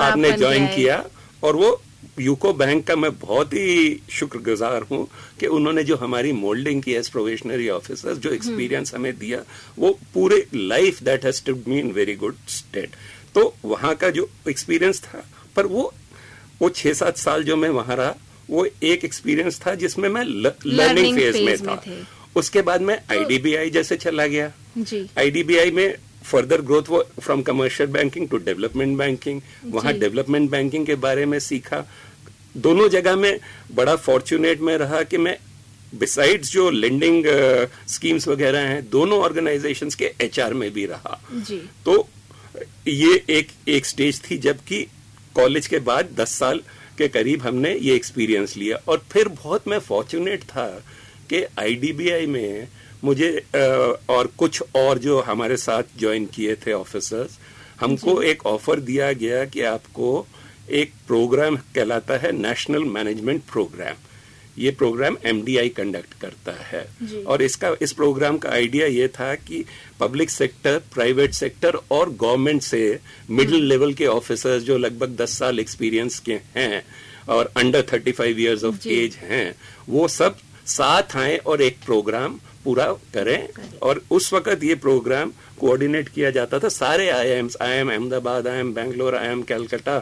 [0.00, 1.04] आपने ज्वाइन किया
[1.42, 1.82] और वो
[2.20, 5.08] यूको बैंक का मैं बहुत ही शुक्रगुजार हूँ
[5.40, 9.42] कि उन्होंने जो हमारी मोल्डिंग की एज प्रोवेशनरी ऑफिसर जो एक्सपीरियंस हमें दिया
[9.78, 12.90] वो पूरे life that has to mean very good state
[13.34, 15.24] तो वहाँ का जो एक्सपीरियंस था
[15.56, 15.92] पर वो
[16.60, 18.14] वो छह सात साल जो मैं वहाँ रहा
[18.50, 21.82] वो एक एक्सपीरियंस था जिसमें मैं लर्निंग फ़ेज़ में था।
[22.36, 24.52] उसके बाद मैं आईडीबीआई तो, जैसे चला गया।
[25.18, 30.94] आईडीबीआई में फर्दर ग्रोथ वो from commercial banking to development banking वहाँ डेवलपमेंट बैंकिंग के
[30.94, 31.84] बारे में सीखा।
[32.56, 33.38] दोनों जगह में
[33.74, 35.36] बड़ा फॉर्चुनेट में रहा कि मैं
[35.94, 37.24] बिसाइड्स जो लेंडिंग
[37.88, 42.08] स्कीम्स uh, वगैरह हैं दोनों ऑर्गेनाइजेशंस के एचआर में भी रहा। जी। तो
[42.88, 44.86] ये एक एक स्टेज थी जबकि
[45.36, 46.60] कॉलेज के बाद दस साल
[46.98, 50.66] के करीब हमने ये एक्सपीरियंस लिया। और फिर बहुत मैं फॉर्चुनेट था
[51.30, 52.68] कि आईडीबीआई में
[53.04, 53.30] मुझे
[54.10, 57.38] और कुछ और जो हमारे साथ ज्वाइन किए थे ऑफिसर्स
[57.80, 60.26] हमको एक ऑफ़र दिया गया कि आपको
[60.70, 63.96] एक प्रोग्राम कहलाता है नेशनल मैनेजमेंट प्रोग्राम
[64.58, 66.84] ये प्रोग्राम एमडीआई कंडक्ट करता है।
[67.26, 69.64] और इसका इस प्रोग्राम का आइडिया ये था कि
[70.00, 72.98] पब्लिक सेक्टर प्राइवेट सेक्टर और गवर्नमेंट से
[73.30, 76.82] मिडिल लेवल के ऑफिसर्स जो लगभग 10 साल एक्सपीरियंस के हैं
[77.28, 79.54] और under 35 five years of age हैं
[79.88, 80.36] वो सब
[80.66, 83.48] साथ आए और एक प्रोग्राम पूरा करें।
[83.82, 88.58] और उस वक्त ये प्रोग्राम कोऑर्डिनेट किया जाता था। सारे I I M Ahmedabad I
[88.58, 89.98] M Bangalore I M Calcutta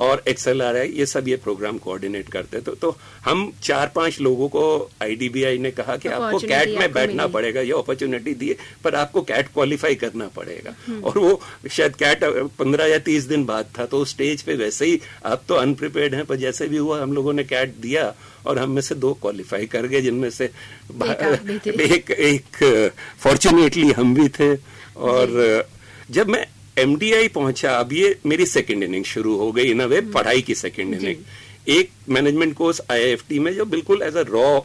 [0.00, 4.20] और एक्सएल आर आई ये सब ये प्रोग्राम कोऑर्डिनेट करते तो, तो हम चार पाँच
[4.20, 8.94] लोगों को आईडीबीआई ने कहा कि आपको कैट में बैठना पड़ेगा ये अपॉर्चुनिटी दिए पर
[8.94, 12.24] आपको कैट क्वालिफाई करना पड़ेगा। हम्म। और वो शायद कैट
[12.58, 16.24] पंद्रह या तीस दिन बाद था तो स्टेज पे वैसे ही आप तो अनप्रिपेयर्ड हैं
[16.24, 18.14] पर जैसे भी हुआ हम लोगों ने कैट दिया
[18.46, 24.28] और हम में से दो क्वालिफाई कर गए जिनमें से एक एक फॉर्चुनेटली हम भी
[24.28, 24.54] थे।
[24.96, 25.68] और
[26.10, 26.46] जब मैं
[26.78, 30.94] एमडीआई पहुँचा अब ये मेरी सेकेंड इनिंग शुरू हो गई इन वे पढ़ाई की सेकेंड
[30.94, 31.16] इनिंग
[31.68, 34.60] एक मैनेजमेंट कोर्स आईआईएफटी में जो बिल्कुल एज अ रॉ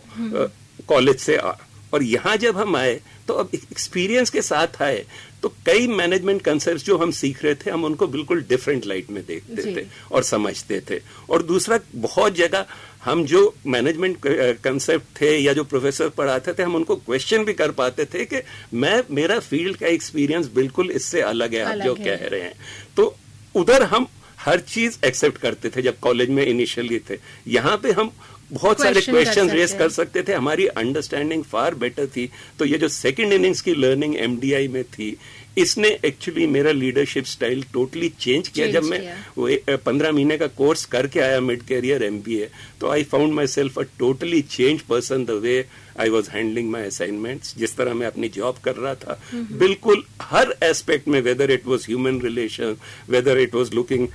[0.88, 1.52] कॉलेज से आ,
[1.93, 5.06] और यहाँ जब हम आए तो अब एक्सपीरियंस के साथ आए
[5.43, 9.24] तो कई मैनेजमेंट कंसेप्ट जो हम सीख रहे थे हम उनको बिल्कुल डिफरेंट लाइट में
[9.26, 12.65] देखते थे और समझते थे। और दूसरा बहुत जगह
[13.05, 14.17] हम जो मैनेजमेंट
[14.63, 18.41] कंसेप्ट थे या जो प्रोफेसर पढ़ाते थे हम उनको क्वेश्चन भी कर पाते थे कि
[18.73, 22.53] मैं मेरा फ़ील्ड का एक्सपीरियंस बिल्कुल इससे अलग है आप जो है। कह रहे हैं।
[22.97, 23.15] तो
[23.55, 24.07] उधर हम
[24.39, 28.11] हर चीज़ एक्सेप्ट करते थे जब कॉलेज में इनिशियली थे। यहाँ पे हम
[28.51, 32.87] बहुत सारे क्वेश्चन रेस कर सकते थे। हमारी अंडरस्टैंडिंग फार बेटर थी। तो ये जो
[32.87, 35.15] सेकंड इनिंग्स की लर्निंग एमडीआई में थी
[35.57, 41.19] इसने एक्चुअली मेरा लीडरशिप स्टाइल टोटली चेंज किया जब मैं पंद्रह महीने का कोर्स करके
[41.19, 42.49] आया मिड कैरियर एमबीए
[42.81, 45.65] तो I found myself a totally change person the way
[45.99, 50.55] I was handling my assignments जिस तरह मैं अपनी जॉब कर रहा था। बिल्कुल हर
[50.63, 52.75] एस्पेक्ट में whether it was human relation
[53.09, 54.07] whether it was looking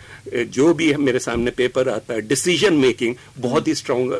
[0.58, 4.12] जो भी मेरे सामने पेपर आता है डिसीज़न मेकिंग बहुत ही स्ट्रांग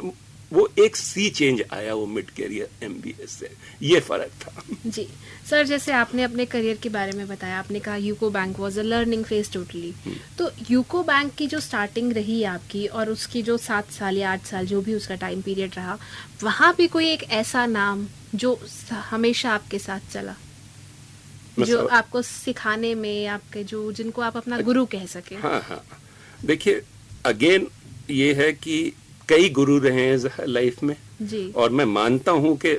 [0.52, 3.50] वो एक सी चेंज आया वो मिड कैरियर एमबीए से।
[3.82, 5.08] ये फ़र्क था। जी।
[5.50, 8.82] सर जैसे आपने अपने करियर के बारे में बताया आपने कहा UCO bank was a
[8.82, 9.92] learning phase totally
[10.38, 14.46] तो यूको बैंक की जो स्टार्टिंग रही आपकी और उसकी जो सात साल या आठ
[14.46, 15.98] साल जो भी उसका टाइम पीरियड रहा
[16.42, 18.58] वहाँ भी कोई एक ऐसा नाम जो
[18.90, 20.34] हमेशा आपके साथ चला?
[21.58, 25.84] जो आपको सिखाने में आपके जो जिनको आप अपना गुरु कह सके। हाँ हाँ।
[26.44, 26.82] देखिए
[27.26, 27.66] अगेन
[28.10, 28.92] ये है कि
[29.28, 32.78] कई गुरु रहे हैं लाइफ में। जी। और मैं मानता हूँ कि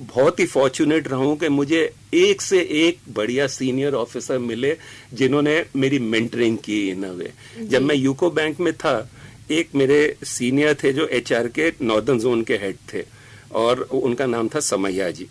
[0.00, 1.80] बहुत ही फॉर्चुनेट रहा हूँ कि मुझे
[2.14, 4.76] एक से एक बढ़िया सीनियर ऑफिसर मिले
[5.14, 8.94] जिन्होंने मेरी मेंटरिंग की इन वे जब मैं यूको बैंक में था
[9.50, 13.04] एक मेरे सीनियर थे जो एचआर के नॉर्दर्न जोन के हेड थे
[13.54, 15.26] और उनका नाम था समैया जी।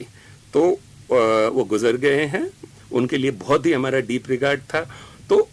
[0.53, 0.61] तो
[1.09, 2.49] वो गुजर गए हैं।
[2.91, 4.81] उनके लिए बहुत ही हमारा डीप रिगार्ड था।
[5.29, 5.47] तो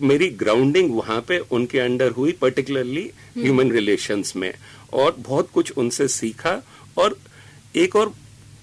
[0.00, 4.52] मेरी ग्राउंडिंग वहाँ पे उनके अंडर हुई पर्टिकुलरली ह्यूमन रिलेशंस में।
[4.92, 6.62] और बहुत कुछ उनसे सीखा।
[6.98, 7.18] और
[7.76, 8.12] एक और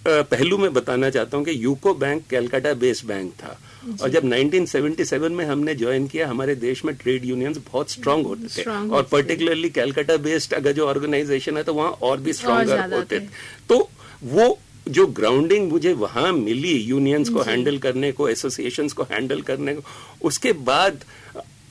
[0.05, 3.59] पहलू में बताना चाहता हूँ कि UCO bank Calcutta based bank था।
[4.01, 8.47] और जब 1977 में हमने ज्वाइन किया हमारे देश में ट्रेड यूनियंस बहुत स्ट्रांग होते
[8.55, 13.19] थे। और पर्टिकुलरली कैलकाटा बेस्ड अगर जो ऑर्गेनाइजेशन है तो वहाँ और भी स्ट्रांगर होते
[13.19, 13.27] थे।
[13.69, 13.89] तो
[14.23, 19.73] वो जो ग्राउंडिंग मुझे वहाँ मिली यूनियंस को हैंडल करने को एसोसिएशंस को हैंडल करने
[19.73, 19.83] को
[20.27, 21.03] उसके बाद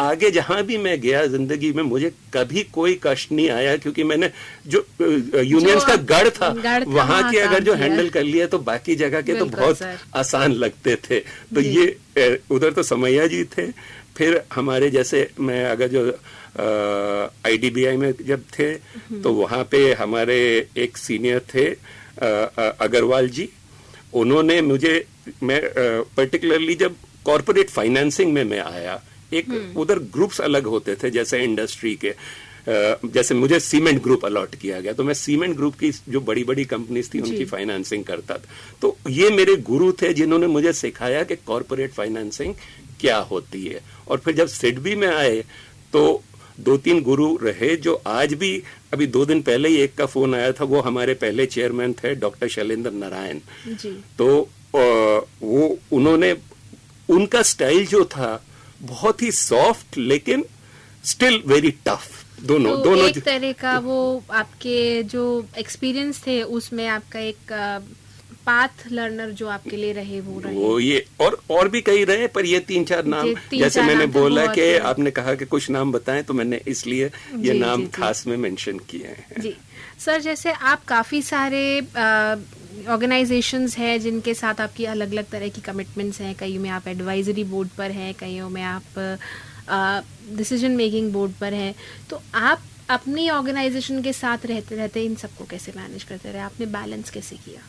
[0.01, 4.31] आगे जहाँ भी मैं गया ज़िंदगी में मुझे कभी कोई कष्ट नहीं आया क्योंकि मैंने
[4.67, 6.49] जो यूनियंस का गढ़ था,
[6.87, 9.83] वहाँ के अगर जो हैंडल कर लिया तो बाकी जगह के तो बहुत
[10.17, 11.21] आसान लगते थे।
[11.55, 13.71] तो ये उधर तो समैया जी थे
[14.17, 16.07] फिर हमारे जैसे मैं अगर जो
[17.47, 20.37] आईडीबीआई में जब थे हम्म। तो वहाँ पे हमारे
[20.77, 21.71] एक सीनियर थे
[22.19, 23.49] अग्रवाल जी
[24.15, 25.05] उन्होंने मुझे
[25.43, 25.61] मैं
[26.17, 31.43] पर्टिकुलरली जब कॉरपोरेट फाइनेंसिंग में मैं आया एक हम्म। उधर ग्रुप्स अलग होते थे जैसे
[31.45, 32.15] इंडस्ट्री के
[32.67, 36.65] जैसे मुझे सीमेंट ग्रुप अलॉट किया गया तो मैं सीमेंट ग्रुप की जो बड़ी बड़ी
[36.65, 38.49] कंपनीज़ थी उनकी फाइनेंसिंग करता था।
[38.83, 42.55] तो ये मेरे गुरु थे जिन्होंने मुझे सिखाया कि कॉरपोरेट फाइनेंसिंग
[43.01, 45.45] क्या होती है। और फिर जब सिडबी में आए
[45.93, 46.23] तो
[46.61, 48.63] दो तीन गुरु रहे जो आज भी
[48.93, 52.15] अभी दो दिन पहले ही एक का फ़ोन आया था वो हमारे पहले चेयरमैन थे
[52.15, 53.39] डॉक्टर शैलेंद्र नारायण।
[54.19, 54.29] तो
[54.75, 56.33] वो उन्होंने
[57.09, 58.45] उनका स्टाइल जो था
[58.83, 60.45] बहुत ही सॉफ्ट लेकिन
[61.05, 62.11] स्टिल वेरी टफ
[62.43, 65.25] दोनों तो दोनों एक तरह का वो आपके जो
[65.59, 67.53] एक्सपीरियंस थे उसमें आपका एक
[68.47, 72.27] पाथ लर्नर जो आपके लिए रहे वो रहे। वो ये और और भी कई रहे
[72.29, 75.45] पर ये तीन चार नाम। तीन जैसे चार मैंने नाम बोला कि आपने कहा कि
[75.47, 79.41] कुछ नाम बताएँ तो मैंने इसलिए ये जी, नाम जी, खास में मेंशन किए हैं।
[79.41, 79.55] जी।
[79.99, 81.81] सर जैसे आप काफ़ी सारे
[82.89, 87.45] ऑर्गेनाइजेशंस हैं जिनके साथ आपकी अलग अलग तरह की कमिटमेंट्स हैं। कई में आप एडवाइजरी
[87.45, 89.19] बोर्ड पर हैं कईयों में आप
[90.33, 91.75] डिसीज़न मेकिंग बोर्ड पर हैं।
[92.11, 96.43] तो आप अपनी ऑर्गेनाइजेशन के साथ रहते रहते इन सबको कैसे मैनेज करते रहे?
[96.43, 97.61] आपने बैलेंस कैसे किया?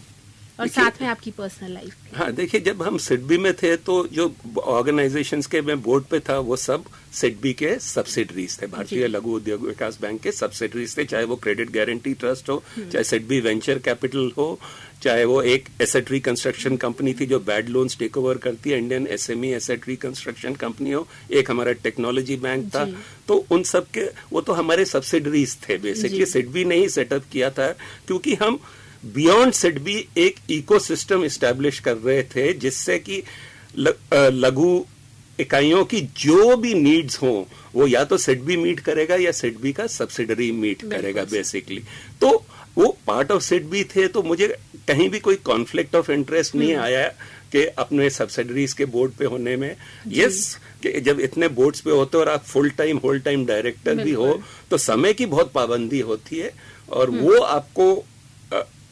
[0.59, 4.33] और साथ में आपकी पर्सनल लाइफ हाँ देखिए जब हम सिडबी में थे तो जो
[4.75, 9.65] ऑर्गेनाइजेशन के मैं बोर्ड पे था वो सब सिडबी के सब्सिडरीज थे। भारतीय लघु उद्योग
[9.67, 13.79] विकास बैंक के सब्सिडरीज थे चाहे वो क्रेडिट गारंटी ट्रस्ट हो हम्म। चाहे सिडबी वेंचर
[13.85, 14.47] कैपिटल हो
[15.03, 19.07] चाहे वो एक एसेट रिकंस्ट्रक्शन कंपनी थी जो बैड लोन्स टेक ओवर करती है Indian
[19.17, 22.85] SME asset reconstruction company हो एक हमारा टेक्नोलॉजी बैंक था।
[23.27, 27.49] तो उन सब के वो तो हमारे सब्सिडरीज थे बेसिकली सिडबी ने ही सेटअप किया
[27.49, 27.71] था
[28.07, 28.59] क्योंकि हम
[29.05, 33.23] बियॉन्ड सिडबी एक इकोसिस्टम स्टैब्लिश कर रहे थे जिससे कि
[33.77, 34.85] लघु
[35.39, 39.87] इकाइयों की जो भी नीड्स हो वो या तो सिडबी मीट करेगा या सिडबी का
[39.87, 41.81] सब्सिडरी मीट करेगा बेसिकली
[42.21, 42.45] तो
[42.77, 44.47] वो पार्ट ऑफ़ सिडबी थे तो मुझे
[44.87, 47.07] कहीं भी कोई कॉन्फ्लिक्ट ऑफ़ इंटरेस्ट नहीं हम्म। आया
[47.51, 49.75] कि अपने सब्सिडरीज के बोर्ड पे होने में।
[50.07, 53.95] यस कि जब इतने बोर्ड्स पे होते हो और आप full time whole time director
[53.95, 54.41] भी हो
[54.71, 56.51] तो समय की बहुत पाबंदी होती है
[56.89, 58.05] और हम्म। वो आपको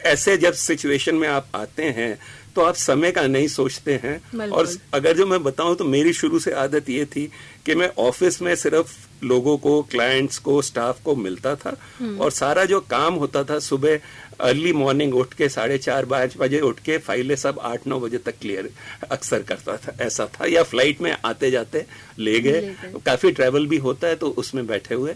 [0.05, 2.17] ऐसे जब सिचुएशन में आप आते हैं
[2.55, 6.39] तो आप समय का नहीं सोचते हैं और अगर जो मैं बताऊँ तो मेरी शुरू
[6.39, 7.25] से आदत ये थी
[7.65, 8.91] कि मैं ऑफ़िस में सिर्फ़
[9.23, 13.59] लोगों को क्लाइंट्स को स्टाफ को मिलता था हम्म। और सारा जो काम होता था
[13.61, 13.99] सुबह
[14.41, 18.17] अर्ली मॉर्निंग उठ के साढ़े चार पाँच बजे उठ के फाइलें सब आठ नौ बजे
[18.17, 18.69] तक क्लियर
[19.11, 21.85] अक्सर करता था ऐसा था। या फ़्लाइट में आते जाते
[22.19, 25.15] ले गए। काफ़ी ट्रेवल भी होता है तो उसमें बैठे हुए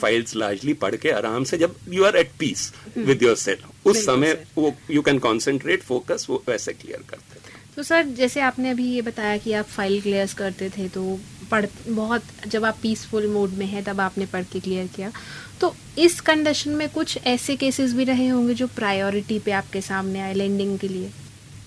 [0.00, 4.44] फाइल्स लार्जली पढ़ के आराम से जब you are at peace with yourself उस समय
[4.56, 8.86] वो यू कैन कॉन्सेंट्रेट फोकस वो वैसे क्लियर करते थे। तो सर जैसे आपने अभी
[8.86, 11.02] ये बताया कि आप फ़ाइल क्लियर करते थे तो
[11.50, 15.10] पढ़ बहुत जब आप पीसफुल मोड में है तब आपने पढ़ के क्लियर किया।
[15.60, 20.20] तो इस कंडीशन में कुछ ऐसे केसेस भी रहे होंगे जो प्रायोरिटी पे आपके सामने
[20.20, 21.10] आए लेंडिंग के लिए?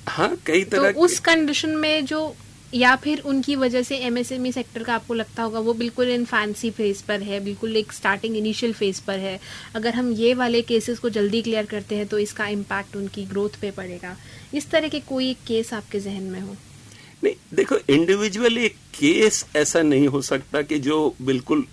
[0.07, 2.33] हाँ कई तरह तो उस कंडीशन में जो
[2.73, 6.69] या फिर उनकी वजह से एमएसएमई सेक्टर का आपको लगता होगा वो बिल्कुल इन फैंसी
[6.71, 9.39] फ़ेज़ पर है बिल्कुल एक स्टार्टिंग इनिशियल फ़ेज़ पर है।
[9.75, 13.59] अगर हम ये वाले केसेस को जल्दी क्लियर करते हैं तो इसका इम्पैक्ट उनकी ग्रोथ
[13.61, 14.15] पे पड़ेगा।
[14.53, 16.55] इस तरह के कोई केस आपके जहन में हो?
[17.23, 21.65] नहीं देखो इंडिविजुअल एक केस ऐसा नहीं हो सकता कि जो बिल्कुल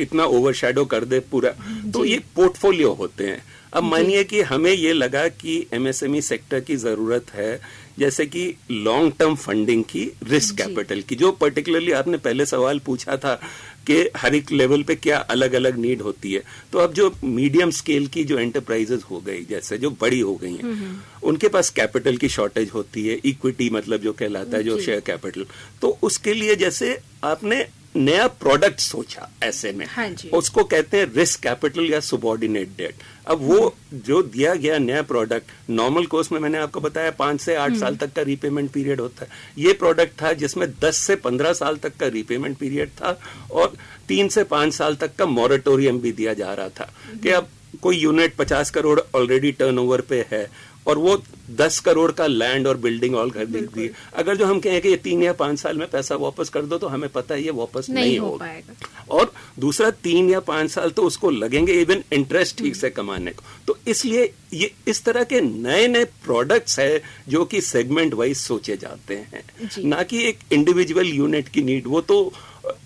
[0.00, 1.50] इतना ओवरशैडो कर दे पूरा।
[1.92, 3.42] तो ये पोर्टफोलियो होते हैं।
[3.74, 7.60] अब मानिए कि हमें ये लगा कि एमएसएमई सेक्टर की ज़रूरत है
[7.98, 13.16] जैसे कि लॉन्ग टर्म फंडिंग की रिस्क कैपिटल की जो पर्टिकुलरली आपने पहले सवाल पूछा
[13.16, 13.40] था
[13.86, 16.42] कि हर एक लेवल पे क्या अलग अलग नीड होती है।
[16.72, 20.54] तो अब जो मीडियम स्केल की जो एंटरप्राइजेस हो गई जैसे जो बड़ी हो गई
[20.54, 20.88] हैं
[21.22, 25.46] उनके पास कैपिटल की शॉर्टेज होती है इक्विटी मतलब जो कहलाता है जो शेयर कैपिटल
[25.82, 31.06] तो उसके लिए जैसे आपने नया प्रोडक्ट सोचा ऐसे में। हाँ जी। उसको कहते हैं
[31.14, 36.38] रिस्क कैपिटल या सुबॉर्डिनेट डेट अब वो जो दिया गया नया प्रोडक्ट नॉर्मल कोर्स में
[36.40, 40.20] मैंने आपको बताया पाँच से आठ साल तक का रीपेमेंट पीरियड होता है। ये प्रोडक्ट
[40.22, 43.18] था जिसमें दस से पंद्रह साल तक का रीपेमेंट पीरियड था
[43.50, 43.76] और
[44.08, 47.48] तीन से पाँच साल तक का मॉरेटोरियम भी दिया जा रहा था कि अब
[47.82, 50.46] कोई यूनिट पचास करोड़ ऑलरेडी टर्नओवर पे है
[50.86, 54.80] और वो दस करोड़ का लैंड और बिल्डिंग ऑल खरीद दी अगर जो हम कहें
[54.80, 57.42] कि ये तीन या पाँच साल में पैसा वापस कर दो तो हमें पता है
[57.42, 61.30] ये वापस नहीं, नहीं हो होगा। पाएगा। और दूसरा तीन या पाँच साल तो उसको
[61.30, 66.04] लगेंगे इवन इंटरेस्ट ठीक से कमाने को। तो इसलिए ये इस तरह के नए नए
[66.04, 69.44] प्रोडक्ट्स है जो कि सेगमेंट वाइज सोचे जाते हैं।
[69.84, 72.32] ना कि एक इंडिविजुअल यूनिट की नीड वो तो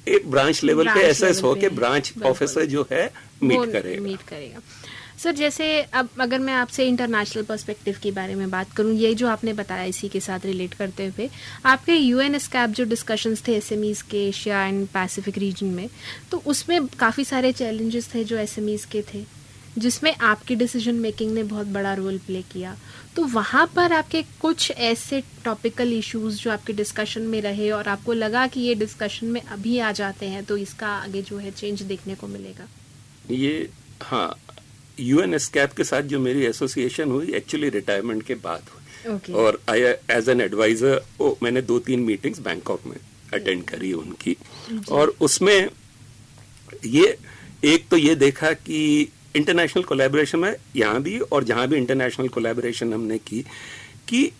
[0.09, 3.11] एक ब्रांच लेवल पे एसएस level हो के ब्रांच ऑफिसर जो है
[3.43, 4.61] मीट करेगा। मीट करेगा।
[5.19, 9.29] सर, जैसे अब अगर मैं आपसे इंटरनेशनल पर्सपेक्टिव के बारे में बात करूँ, ये जो
[9.29, 11.29] आपने बताया इसी के साथ रिलेट करते हुए,
[11.67, 15.89] आपके यूएन स्कैप जो डिस्कशंस थे एसएमईज के एशिया एंड पैसिफिक रीजन में
[16.31, 19.25] तो उसमें काफ़ी सारे चैलेंजेस थे जो एसएमईज के थे,
[19.79, 22.77] जिसमें आपकी डिसीज़न मेकिंग ने बहुत बड़ा रोल प्ले किया।
[23.17, 28.13] तो वहाँ पर आपके कुछ ऐसे टॉपिकल इश्यूज़ जो आपके डिस्कशन में रहे और आपको
[28.13, 31.83] लगा कि ये डिस्कशन में अभी आ जाते हैं तो इसका आगे जो है चेंज
[31.85, 32.69] देखने को मिलेगा?
[33.31, 33.69] ये
[34.03, 34.29] हाँ
[35.01, 39.61] यूएन स्कैप के साथ जो मेरी एसोसिएशन हुई एक्चुअली रिटायरमेंट के बाद हुई। ओके और
[39.71, 39.81] आई
[40.11, 41.03] एज एन एडवाइजर
[41.43, 42.97] मैंने दो तीन मीटिंग्स बैंकॉक में
[43.35, 44.37] अटेंड करी उनकी।
[44.91, 45.69] और उसमें
[46.85, 47.17] ये
[47.65, 48.81] एक तो ये देखा कि
[49.37, 53.45] इंटरनेशनल कोलेबोरेशन में यहाँ भी और जहाँ भी इंटरनेशनल कोलेबोरेशन हमने की
[54.09, 54.31] कि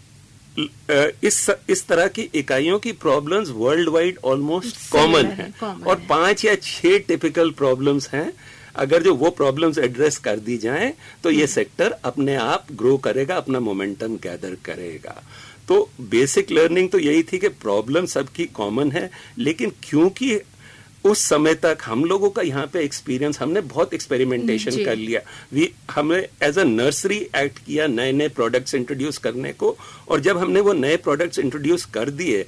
[1.25, 6.55] इस इस तरह की इकाइयों की problems world wide almost common है और पाँच या
[6.63, 8.33] छह टिपिकल प्रॉब्लम्स हैं
[8.77, 10.93] अगर जो वो प्रॉब्लम्स एड्रेस कर दी जाएँ
[11.25, 15.23] तो ये सेक्टर अपने आप ग्रो करेगा अपना मोमेंटम गैदर करेगा।
[15.69, 20.39] तो बेसिक लर्निंग तो यही थी कि प्रॉब्लम सबकी कॉमन है लेकिन क्योंकि
[21.05, 25.21] उस समय तक हम लोगों का यहाँ पे एक्सपीरियंस हमने बहुत एक्सपेरिमेंटेशन कर लिया।
[25.53, 29.77] वी हमें एज अ नर्सरी एक्ट किया नए नए प्रोडक्ट्स इंट्रोड्यूस करने को
[30.09, 32.45] और जब हमने वो नए प्रोडक्ट्स इंट्रोड्यूस कर दिए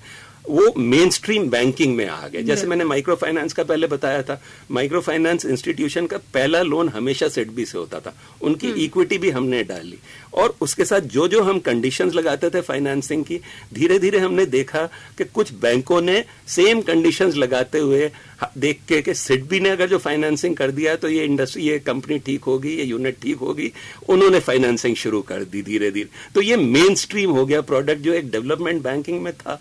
[0.48, 4.40] वो मेन स्ट्रीम बैंकिंग में आ गए। जैसे मैंने माइक्रो फाइनेंस का पहले बताया था
[4.70, 9.62] माइक्रो फाइनेंस इंस्टीट्यूशन का पहला लोन हमेशा सिडबी से होता था। उनकी इक्विटी भी हमने
[9.64, 9.98] डाली।
[10.34, 13.40] और उसके साथ जो जो हम कंडीशंस लगाते थे फाइनेंसिंग की
[13.74, 14.84] धीरे धीरे हमने देखा
[15.18, 18.10] कि कुछ बैंकों ने सेम कंडीशंस लगाते हुए
[18.58, 22.18] देख के कि सिडबी ने अगर जो फाइनेंसिंग कर दिया तो ये इंडस्ट्री ये कंपनी
[22.18, 23.72] ठीक होगी ये यूनिट ठीक होगी।
[24.08, 28.12] उन्होंने फाइनेंसिंग शुरू कर दी धीरे धीरे तो ये मेन स्ट्रीम हो गया प्रोडक्ट जो
[28.12, 29.60] एक डेवलपमेंट बैंकिंग में था।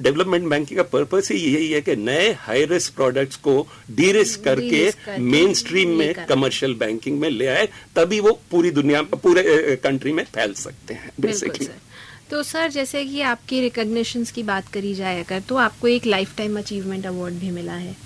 [0.00, 4.44] डेवलपमेंट बैंकिंग का पर्पस ही यही है कि नए हाई रिस्क प्रोडक्ट्स को डी रिस्क
[4.44, 10.12] करके मेन स्ट्रीम में कमर्शियल बैंकिंग में ले आए तभी वो पूरी दुनिया पूरे कंट्री
[10.12, 11.68] में फैल सकते हैं बेसिकली
[12.30, 16.36] तो सर जैसे कि आपकी रिकॉग्निशंस की बात करी जाए अगर तो आपको एक लाइफ
[16.36, 17.96] टाइम अचीवमेंट अवार्ड भी मिला है।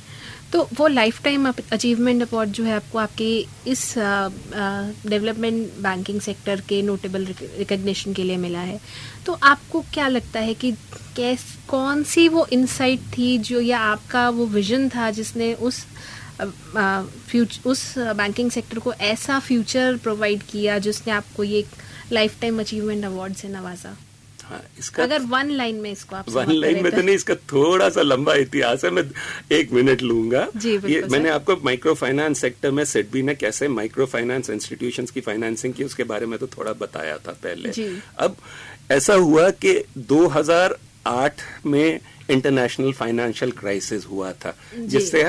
[0.52, 6.80] तो वो लाइफ टाइम अचीवमेंट अवार्ड जो है आपको आपके इस डेवलपमेंट बैंकिंग सेक्टर के
[6.82, 8.80] नोटेबल रिकॉग्निशन के लिए मिला है।
[9.26, 10.72] तो आपको क्या लगता है कि
[11.16, 15.84] कैस, कौन सी वो इंसाइट थी जो, या आपका वो विजन था जिसने उस
[16.40, 21.64] फ्यूच उस बैंकिंग सेक्टर को ऐसा फ्यूचर प्रोवाइड किया जिसने आपको ये
[22.12, 23.96] लाइफ टाइम अचीवमेंट अवार्ड से नवाजा?
[24.48, 27.88] हाँ इसका अगर वन लाइन में इसको आप वन लाइन में तो नहीं इसका थोड़ा
[27.88, 29.04] सा लंबा इतिहास है मैं
[29.52, 34.06] एक मिनट लूँगा। जी, ये मैंने आपको माइक्रो फाइनेंस सेक्टर में सिडबी ने कैसे माइक्रो
[34.06, 38.36] फाइनेंस इंस्टीट्यूशन की फाइनेंसिंग की उसके बारे में तो थोड़ा बताया था पहले। अब
[38.90, 39.74] ऐसा हुआ कि
[40.12, 45.22] 2008 में इंटरनेशनल फाइनेंशियल क्राइसिस हुआ था जिससे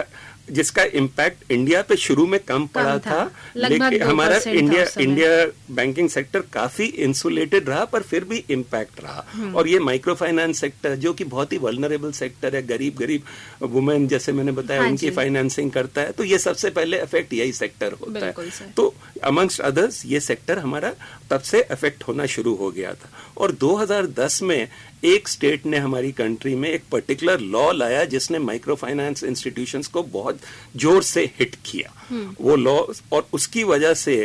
[0.51, 5.29] जिसका इम्पैक्ट इंडिया पे शुरू में कम पड़ा था, था लेकिन हमारा इंडिया इंडिया
[5.75, 10.59] बैंकिंग सेक्टर काफ़ी इंसुलेटेड रहा पर फिर भी इम्पैक्ट रहा। हम्म। और ये माइक्रो फाइनेंस
[10.59, 13.23] सेक्टर जो कि बहुत ही वल्नरेबल सेक्टर है गरीब गरीब
[13.61, 17.53] वुमेन जैसे मैंने बताया हाँ उनकी फाइनेंसिंग करता है तो ये सबसे पहले इफ़ेक्ट यही
[17.53, 18.93] सेक्टर होता है। तो
[19.23, 20.93] अमंगस्ट अदर्स ये सेक्टर हमारा
[21.31, 24.67] तब से इफ़ेक्ट होना शुरू हो गया था। और 2010 में
[25.03, 30.03] एक स्टेट ने हमारी कंट्री में एक पर्टिकुलर लॉ लाया जिसने माइक्रो फाइनेंस इंस्टीट्यूशंस को
[30.03, 30.38] बहुत
[30.75, 32.77] ज़ोर से हिट किया हम्म। वो लॉ
[33.13, 34.15] और उसकी वजह से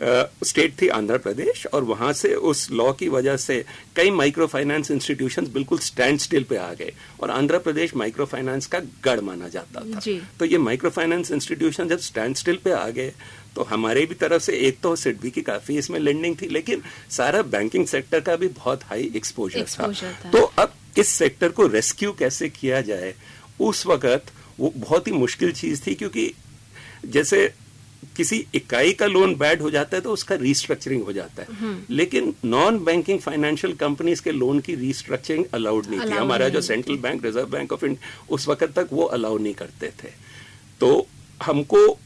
[0.00, 3.64] स्टेट थी आंध्र प्रदेश और वहाँ से उस लॉ की वजह से
[3.96, 8.66] कई माइक्रो फाइनेंस इंस्टीट्यूशंस बिल्कुल स्टैंड स्टिल पे आ गए और आंध्र प्रदेश माइक्रो फाइनेंस
[8.66, 10.00] का गढ़ माना जाता था
[10.38, 13.12] तो ये माइक्रो फाइनेंस इंस्टीट्यूशन जब स्टैंड स्टिल पे आ गए
[13.56, 17.42] तो हमारे भी तरफ़ से एक तो सिडबी की काफ़ी इसमें लेंडिंग थी लेकिन सारा
[17.48, 22.12] बैंकिंग सेक्टर का भी बहुत हाई एक्सपोजर था।, था तो अब इस सेक्टर को रेस्क्यू
[22.12, 23.14] कैसे किया जाए
[23.60, 26.32] उस वक्त वो बहुत ही मुश्किल चीज़ थी क्योंकि
[27.06, 27.52] जैसे
[28.16, 31.94] किसी इकाई का लोन बैड हो जाता है तो उसका रीस्ट्रक्चरिंग हो जाता है। हम्म।
[31.94, 36.96] लेकिन नॉन बैंकिंग फाइनेंशियल कंपनीज़ के लोन की रीस्ट्रक्चरिंग अलाउड नहीं थी। हमारा जो central
[36.96, 40.08] bank Reserve Bank of India उस वक्त तक वो अलाउ नहीं करते थे।
[40.80, 41.06] तो
[41.42, 41.98] हमको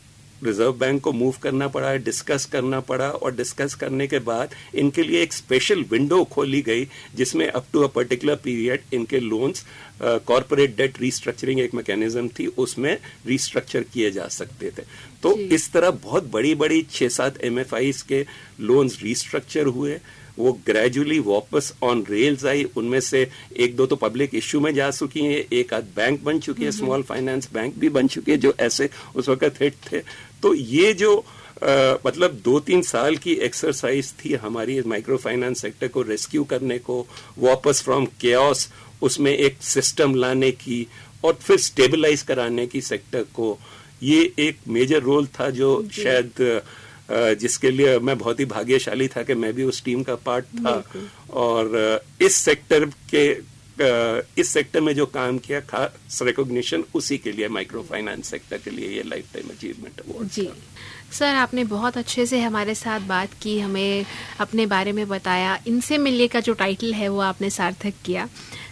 [0.44, 5.02] रिज़र्व बैंक को मूव करना पड़ा डिस्कस करना पड़ा और डिस्कस करने के बाद इनके
[5.02, 9.64] लिए एक स्पेशल विंडो खोली गई जिसमें up to a particular period इनके लोन्स
[10.02, 14.82] कॉरपोरेट डेट रिस्ट्रक्चरिंग एक मैकेनिज्म थी उसमें रिस्ट्रक्चर किए जा सकते थे।
[15.22, 17.62] तो इस तरह बहुत बड़ी बड़ी छह सात एम
[18.08, 18.24] के
[18.60, 19.98] लोन्स रिस्ट्रक्चर हुए।
[20.38, 23.26] वो ग्रेजुअली वापस ऑन रेल्स आई। उनमें से
[23.56, 26.72] एक दो तो पब्लिक इश्यू में जा चुकी है एक आध बैंक बन चुकी है
[26.72, 29.98] स्मॉल फाइनेंस बैंक भी बन चुकी है जो ऐसे उस वक्त हिट थे।
[30.42, 35.88] तो ये जो आ, मतलब दो तीन साल की एक्सरसाइज थी हमारी माइक्रो फाइनेंस सेक्टर
[35.88, 37.06] को रेस्क्यू करने को
[37.38, 38.68] वापस फ्रॉम केओस
[39.02, 40.86] उसमें एक सिस्टम लाने की
[41.24, 43.58] और फिर स्टेबलाइज कराने की सेक्टर को
[44.02, 46.62] ये एक मेजर रोल था जो। शायद
[47.10, 50.82] जिसके लिए मैं बहुत ही भाग्यशाली था कि मैं भी उस टीम का पार्ट था।
[51.30, 52.84] और इस सेक्टर
[53.14, 53.26] के
[54.38, 58.70] इस सेक्टर में जो काम किया खास रिकॉग्निशन उसी के लिए माइक्रो फाइनेंस सेक्टर के
[58.70, 60.48] लिए ये लाइफ टाइम अचीवमेंट अवार्ड जी
[61.12, 64.04] सर आपने बहुत अच्छे से हमारे साथ बात की हमें
[64.40, 68.28] अपने बारे में बताया। इनसे मिलने का जो टाइटल है वो आपने सार्थक किया।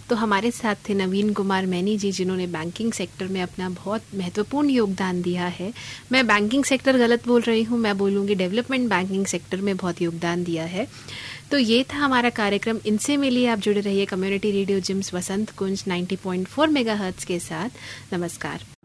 [0.08, 4.70] तो हमारे साथ थे नवीन कुमार मैनी जी, जिन्होंने बैंकिंग सेक्टर में अपना बहुत महत्वपूर्ण
[4.70, 5.72] योगदान दिया है।
[6.12, 10.44] मैं बैंकिंग सेक्टर गलत बोल रही हूँ, मैं बोलूँगी डेवलपमेंट बैंकिंग सेक्टर में बहुत योगदान
[10.44, 10.86] दिया है।
[11.50, 15.84] तो ये था हमारा कार्यक्रम। इनसे मिलिए आप जुड़े रहिए community radio JIMS Vasant Kunj
[15.88, 18.75] 90.4 megahertz के साथ। नमस्कार।